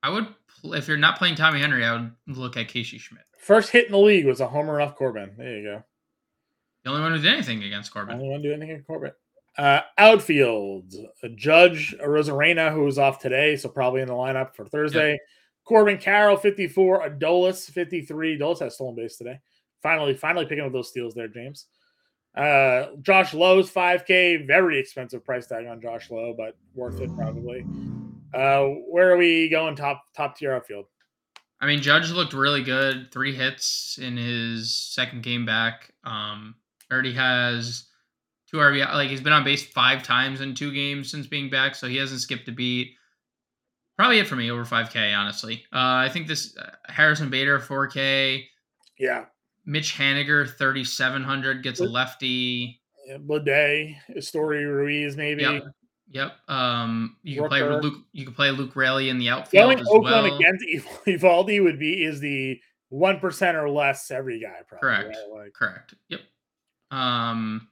I 0.02 0.10
would, 0.10 0.28
if 0.64 0.88
you're 0.88 0.98
not 0.98 1.18
playing 1.18 1.36
Tommy 1.36 1.60
Henry, 1.60 1.84
I 1.84 1.94
would 1.94 2.12
look 2.28 2.58
at 2.58 2.68
Casey 2.68 2.98
Schmidt. 2.98 3.24
First 3.38 3.72
hit 3.72 3.88
in 3.88 3.92
the 3.92 3.98
league 3.98 4.26
was 4.26 4.40
a 4.40 4.48
homer 4.48 4.80
off 4.80 4.96
Corbin. 4.96 5.32
There 5.38 5.58
you 5.58 5.64
go. 5.64 5.84
The 6.84 6.90
only 6.90 7.02
one 7.02 7.12
who 7.14 7.22
did 7.22 7.34
anything 7.34 7.64
against 7.64 7.92
Corbin. 7.94 8.18
The 8.18 8.24
only 8.24 8.30
one 8.32 8.42
who 8.42 8.48
did 8.48 8.54
anything 8.54 8.72
against 8.72 8.88
Corbin. 8.88 9.12
Uh, 9.58 9.82
outfield, 9.98 10.92
Judge 11.36 11.96
Arozarena, 12.04 12.74
who 12.74 12.82
was 12.82 12.98
off 12.98 13.20
today, 13.20 13.56
so 13.56 13.70
probably 13.70 14.02
in 14.02 14.08
the 14.08 14.14
lineup 14.14 14.56
for 14.56 14.66
Thursday. 14.66 15.12
Yep. 15.12 15.20
Corbin 15.66 15.98
Carroll, 15.98 16.38
54. 16.38 17.10
Adolis, 17.10 17.70
53. 17.70 18.38
Adolis 18.38 18.60
has 18.60 18.76
stolen 18.76 18.96
base 18.96 19.18
today. 19.18 19.40
Finally, 19.82 20.16
finally 20.16 20.46
picking 20.46 20.66
up 20.66 20.72
those 20.72 20.90
steals 20.90 21.14
there, 21.14 21.28
James. 21.28 21.68
Uh, 22.36 22.88
Josh 23.02 23.34
Lowe's 23.34 23.70
5K. 23.70 24.48
Very 24.48 24.80
expensive 24.80 25.24
price 25.24 25.46
tag 25.46 25.68
on 25.68 25.82
Josh 25.82 26.10
Lowe, 26.10 26.34
but 26.36 26.58
worth 26.74 27.00
it 27.00 27.14
probably. 27.16 27.66
Uh, 28.34 28.66
where 28.90 29.12
are 29.12 29.18
we 29.18 29.50
going 29.50 29.76
top 29.76 30.04
top 30.16 30.36
tier 30.36 30.54
outfield? 30.54 30.86
I 31.62 31.68
mean, 31.68 31.82
Judge 31.82 32.12
looked 32.12 32.34
really 32.34 32.64
good. 32.64 33.10
Three 33.12 33.34
hits 33.34 34.00
in 34.02 34.18
his 34.18 34.74
second 34.76 35.22
game 35.22 35.46
back. 35.46 35.94
Um, 36.04 36.56
already 36.92 37.14
has 37.14 37.86
two 38.54 38.60
RBI. 38.60 38.94
Like 38.94 39.10
he's 39.10 39.22
been 39.22 39.34
on 39.34 39.44
base 39.44 39.64
five 39.64 40.04
times 40.04 40.42
in 40.42 40.54
two 40.54 40.72
games 40.72 41.10
since 41.10 41.28
being 41.28 41.50
back, 41.50 41.76
so 41.76 41.88
he 41.88 41.98
hasn't 41.98 42.22
skipped 42.22 42.48
a 42.48 42.52
beat. 42.52 42.96
Probably 43.98 44.20
it 44.20 44.28
for 44.28 44.36
me 44.36 44.50
over 44.50 44.64
5K, 44.64 45.16
honestly. 45.16 45.64
Uh, 45.72 46.02
I 46.02 46.10
think 46.10 46.28
this 46.28 46.58
uh, 46.58 46.72
Harrison 46.88 47.30
Bader 47.30 47.60
4K. 47.60 48.44
Yeah. 48.98 49.26
Mitch 49.66 49.96
Haniger 49.96 50.50
3700 50.58 51.64
gets 51.64 51.80
a 51.80 51.86
lefty. 51.86 52.82
Yeah, 53.08 53.18
Bleday, 53.18 53.96
Esteury 54.16 54.66
Ruiz 54.66 55.16
maybe. 55.16 55.44
Yep. 55.44 55.64
Yep. 56.10 56.34
Um, 56.48 57.18
you 57.24 57.40
can 57.40 57.50
play 57.50 57.64
Luke. 57.64 58.04
You 58.12 58.26
can 58.26 58.34
play 58.34 58.52
Luke 58.52 58.76
Raley 58.76 59.10
in 59.10 59.18
the 59.18 59.30
outfield 59.30 59.66
Going 59.66 59.80
as 59.80 59.88
Oakland 59.88 60.26
well. 60.28 60.36
against 60.38 60.66
Eovaldi 61.08 61.64
would 61.64 61.80
be 61.80 62.04
is 62.04 62.20
the 62.20 62.60
one 62.90 63.20
percent 63.20 63.58
or 63.58 63.70
less 63.70 64.12
every 64.12 64.40
guy. 64.40 64.60
Probably, 64.68 64.80
Correct. 64.80 65.18
Right? 65.32 65.44
Like, 65.44 65.54
Correct. 65.54 65.96
Yep. 66.10 66.20
Um. 66.92 67.68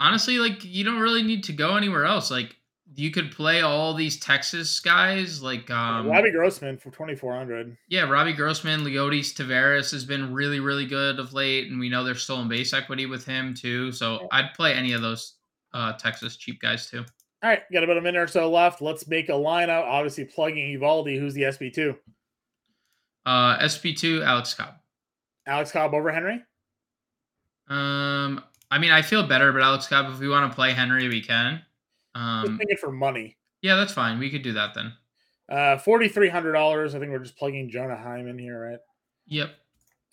Honestly, 0.00 0.38
like 0.38 0.64
you 0.64 0.82
don't 0.82 0.98
really 0.98 1.22
need 1.22 1.44
to 1.44 1.52
go 1.52 1.76
anywhere 1.76 2.06
else. 2.06 2.30
Like 2.30 2.56
you 2.96 3.10
could 3.10 3.30
play 3.30 3.60
all 3.60 3.94
these 3.94 4.18
Texas 4.18 4.80
guys 4.80 5.42
like 5.42 5.70
um, 5.70 6.08
Robbie 6.08 6.32
Grossman 6.32 6.78
for 6.78 6.90
twenty 6.90 7.14
four 7.14 7.36
hundred. 7.36 7.76
Yeah, 7.88 8.08
Robbie 8.08 8.32
Grossman, 8.32 8.80
Leody 8.80 9.20
Taveras 9.20 9.92
has 9.92 10.04
been 10.04 10.32
really 10.32 10.58
really 10.58 10.86
good 10.86 11.18
of 11.18 11.34
late, 11.34 11.70
and 11.70 11.78
we 11.78 11.88
know 11.88 12.02
there's 12.02 12.22
stolen 12.22 12.48
base 12.48 12.72
equity 12.72 13.06
with 13.06 13.24
him 13.24 13.54
too. 13.54 13.92
So 13.92 14.26
I'd 14.32 14.54
play 14.54 14.72
any 14.72 14.92
of 14.92 15.02
those 15.02 15.34
uh, 15.74 15.92
Texas 15.92 16.36
cheap 16.36 16.60
guys 16.60 16.88
too. 16.90 17.04
All 17.42 17.48
right, 17.48 17.62
got 17.72 17.84
about 17.84 17.96
a 17.98 18.02
minute 18.02 18.18
or 18.18 18.26
so 18.26 18.50
left. 18.50 18.82
Let's 18.82 19.06
make 19.06 19.28
a 19.28 19.32
lineup. 19.32 19.84
Obviously, 19.84 20.24
plugging 20.24 20.78
Eovaldi. 20.78 21.18
Who's 21.18 21.34
the 21.34 21.42
SB 21.42 21.72
two? 21.72 21.94
Uh, 23.24 23.58
SB 23.58 23.96
two, 23.96 24.22
Alex 24.22 24.54
Cobb. 24.54 24.74
Alex 25.46 25.72
Cobb 25.72 25.94
over 25.94 26.10
Henry. 26.10 26.42
Um, 27.68 28.42
I 28.70 28.78
mean, 28.78 28.92
I 28.92 29.02
feel 29.02 29.26
better, 29.26 29.52
but 29.52 29.62
Alex 29.62 29.86
Cobb. 29.86 30.12
If 30.12 30.20
we 30.20 30.28
want 30.28 30.50
to 30.50 30.54
play 30.54 30.72
Henry, 30.72 31.08
we 31.08 31.20
can. 31.20 31.62
Um, 32.14 32.44
just 32.46 32.58
thinking 32.58 32.76
for 32.76 32.92
money. 32.92 33.36
Yeah, 33.62 33.76
that's 33.76 33.92
fine. 33.92 34.18
We 34.18 34.30
could 34.30 34.42
do 34.42 34.52
that 34.52 34.74
then. 34.74 34.92
Uh, 35.48 35.76
forty 35.78 36.08
three 36.08 36.28
hundred 36.28 36.52
dollars. 36.52 36.94
I 36.94 36.98
think 36.98 37.10
we're 37.10 37.18
just 37.18 37.36
plugging 37.36 37.68
Jonah 37.68 37.96
Heim 37.96 38.28
in 38.28 38.38
here, 38.38 38.70
right? 38.70 38.78
Yep. 39.26 39.50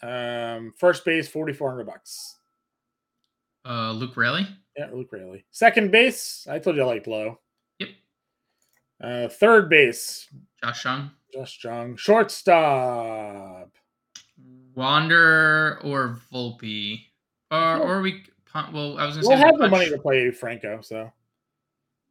Um, 0.01 0.73
first 0.77 1.05
base 1.05 1.27
forty 1.27 1.53
four 1.53 1.69
hundred 1.69 1.85
bucks. 1.85 2.35
Uh, 3.63 3.91
Luke 3.91 4.17
Raley. 4.17 4.47
Yeah, 4.77 4.89
Luke 4.93 5.09
Raley. 5.11 5.45
Second 5.51 5.91
base. 5.91 6.47
I 6.49 6.59
told 6.59 6.75
you 6.75 6.83
I 6.83 6.85
liked 6.85 7.07
Lowe. 7.07 7.39
Yep. 7.79 7.89
Uh, 9.01 9.27
third 9.27 9.69
base. 9.69 10.27
Josh 10.63 10.85
Jung. 10.85 11.11
Josh 11.33 11.63
Jung. 11.63 11.95
Shortstop. 11.97 13.71
Wander 14.75 15.79
or 15.83 16.19
Volpe, 16.31 17.01
or 17.51 17.77
or 17.77 18.01
we. 18.01 18.23
Well, 18.73 18.97
I 18.97 19.05
was 19.05 19.15
gonna 19.15 19.27
we'll 19.27 19.37
say 19.37 19.45
have 19.45 19.57
the 19.57 19.69
money 19.69 19.89
to 19.89 19.97
play 19.97 20.31
Franco, 20.31 20.81
so 20.81 21.11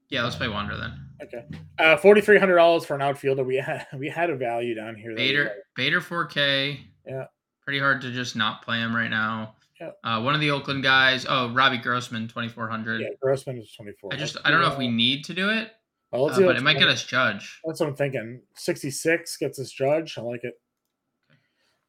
yeah, 0.08 0.22
let's 0.22 0.36
play 0.36 0.48
Wander 0.48 0.76
then. 0.76 0.92
Okay. 1.22 1.44
Uh, 1.78 1.96
forty 1.96 2.20
three 2.20 2.38
hundred 2.38 2.56
dollars 2.56 2.84
for 2.84 2.94
an 2.94 3.02
outfielder. 3.02 3.42
We 3.44 3.56
had 3.56 3.86
we 3.98 4.08
had 4.08 4.30
a 4.30 4.36
value 4.36 4.74
down 4.74 4.94
here. 4.94 5.14
Bader 5.14 5.52
Bader 5.74 6.00
four 6.00 6.26
K. 6.26 6.80
Yeah. 7.06 7.24
Pretty 7.64 7.80
hard 7.80 8.00
to 8.02 8.12
just 8.12 8.36
not 8.36 8.62
play 8.62 8.78
him 8.78 8.94
right 8.94 9.10
now. 9.10 9.56
Yeah. 9.80 9.90
Uh, 10.04 10.22
one 10.22 10.34
of 10.34 10.40
the 10.40 10.50
Oakland 10.50 10.82
guys. 10.82 11.26
Oh, 11.28 11.52
Robbie 11.52 11.78
Grossman, 11.78 12.28
twenty 12.28 12.48
four 12.48 12.68
hundred. 12.68 13.02
Yeah, 13.02 13.08
Grossman 13.20 13.58
is 13.58 13.72
twenty 13.72 13.92
four. 14.00 14.12
I 14.12 14.16
just 14.16 14.36
I 14.44 14.50
don't 14.50 14.60
know 14.60 14.70
if 14.70 14.78
we 14.78 14.88
need 14.88 15.24
to 15.24 15.34
do 15.34 15.50
it. 15.50 15.72
Well, 16.12 16.30
uh, 16.30 16.40
but 16.40 16.56
it 16.56 16.62
might 16.62 16.78
get 16.78 16.88
us 16.88 17.04
Judge. 17.04 17.60
That's 17.64 17.80
what 17.80 17.88
I'm 17.88 17.96
thinking. 17.96 18.40
Sixty 18.54 18.90
six 18.90 19.36
gets 19.36 19.58
us 19.58 19.70
Judge. 19.70 20.16
I 20.16 20.22
like 20.22 20.44
it. 20.44 20.54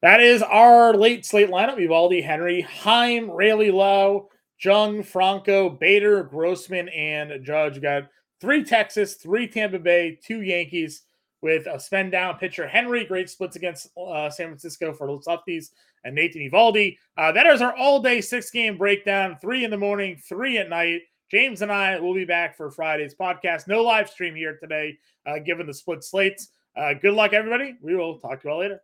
That 0.02 0.20
is 0.20 0.42
our 0.42 0.94
late 0.94 1.24
slate 1.24 1.50
lineup. 1.50 1.78
Eovaldi, 1.78 2.22
Henry, 2.22 2.60
Heim, 2.60 3.30
Raley 3.30 3.70
Lowe, 3.70 4.28
Jung, 4.60 5.02
Franco, 5.02 5.70
Bader, 5.70 6.24
Grossman, 6.24 6.88
and 6.88 7.44
Judge. 7.44 7.80
Got 7.80 8.08
three 8.40 8.64
Texas, 8.64 9.14
three 9.14 9.46
Tampa 9.46 9.78
Bay, 9.78 10.18
two 10.22 10.42
Yankees 10.42 11.02
with 11.40 11.66
a 11.66 11.78
spend 11.78 12.12
down 12.12 12.36
pitcher. 12.36 12.66
Henry, 12.66 13.04
great 13.04 13.30
splits 13.30 13.56
against 13.56 13.88
uh, 13.96 14.28
San 14.30 14.48
Francisco 14.48 14.92
for 14.92 15.06
the 15.06 15.18
lefties, 15.18 15.70
and 16.04 16.14
Nathan 16.14 16.42
Eovaldi. 16.42 16.96
Uh, 17.16 17.32
that 17.32 17.46
is 17.46 17.62
our 17.62 17.76
all 17.76 18.00
day 18.00 18.20
six 18.20 18.50
game 18.50 18.76
breakdown, 18.76 19.36
three 19.40 19.64
in 19.64 19.70
the 19.70 19.76
morning, 19.76 20.20
three 20.28 20.58
at 20.58 20.68
night. 20.68 21.02
James 21.30 21.60
and 21.62 21.70
I 21.70 22.00
will 22.00 22.14
be 22.14 22.24
back 22.24 22.56
for 22.56 22.70
Friday's 22.70 23.14
podcast. 23.14 23.68
No 23.68 23.82
live 23.82 24.08
stream 24.08 24.34
here 24.34 24.56
today, 24.56 24.98
uh, 25.26 25.38
given 25.38 25.66
the 25.66 25.74
split 25.74 26.02
slates. 26.02 26.48
Uh, 26.76 26.94
good 26.94 27.14
luck, 27.14 27.32
everybody. 27.32 27.76
We 27.82 27.96
will 27.96 28.18
talk 28.18 28.40
to 28.42 28.48
you 28.48 28.52
all 28.52 28.60
later. 28.60 28.80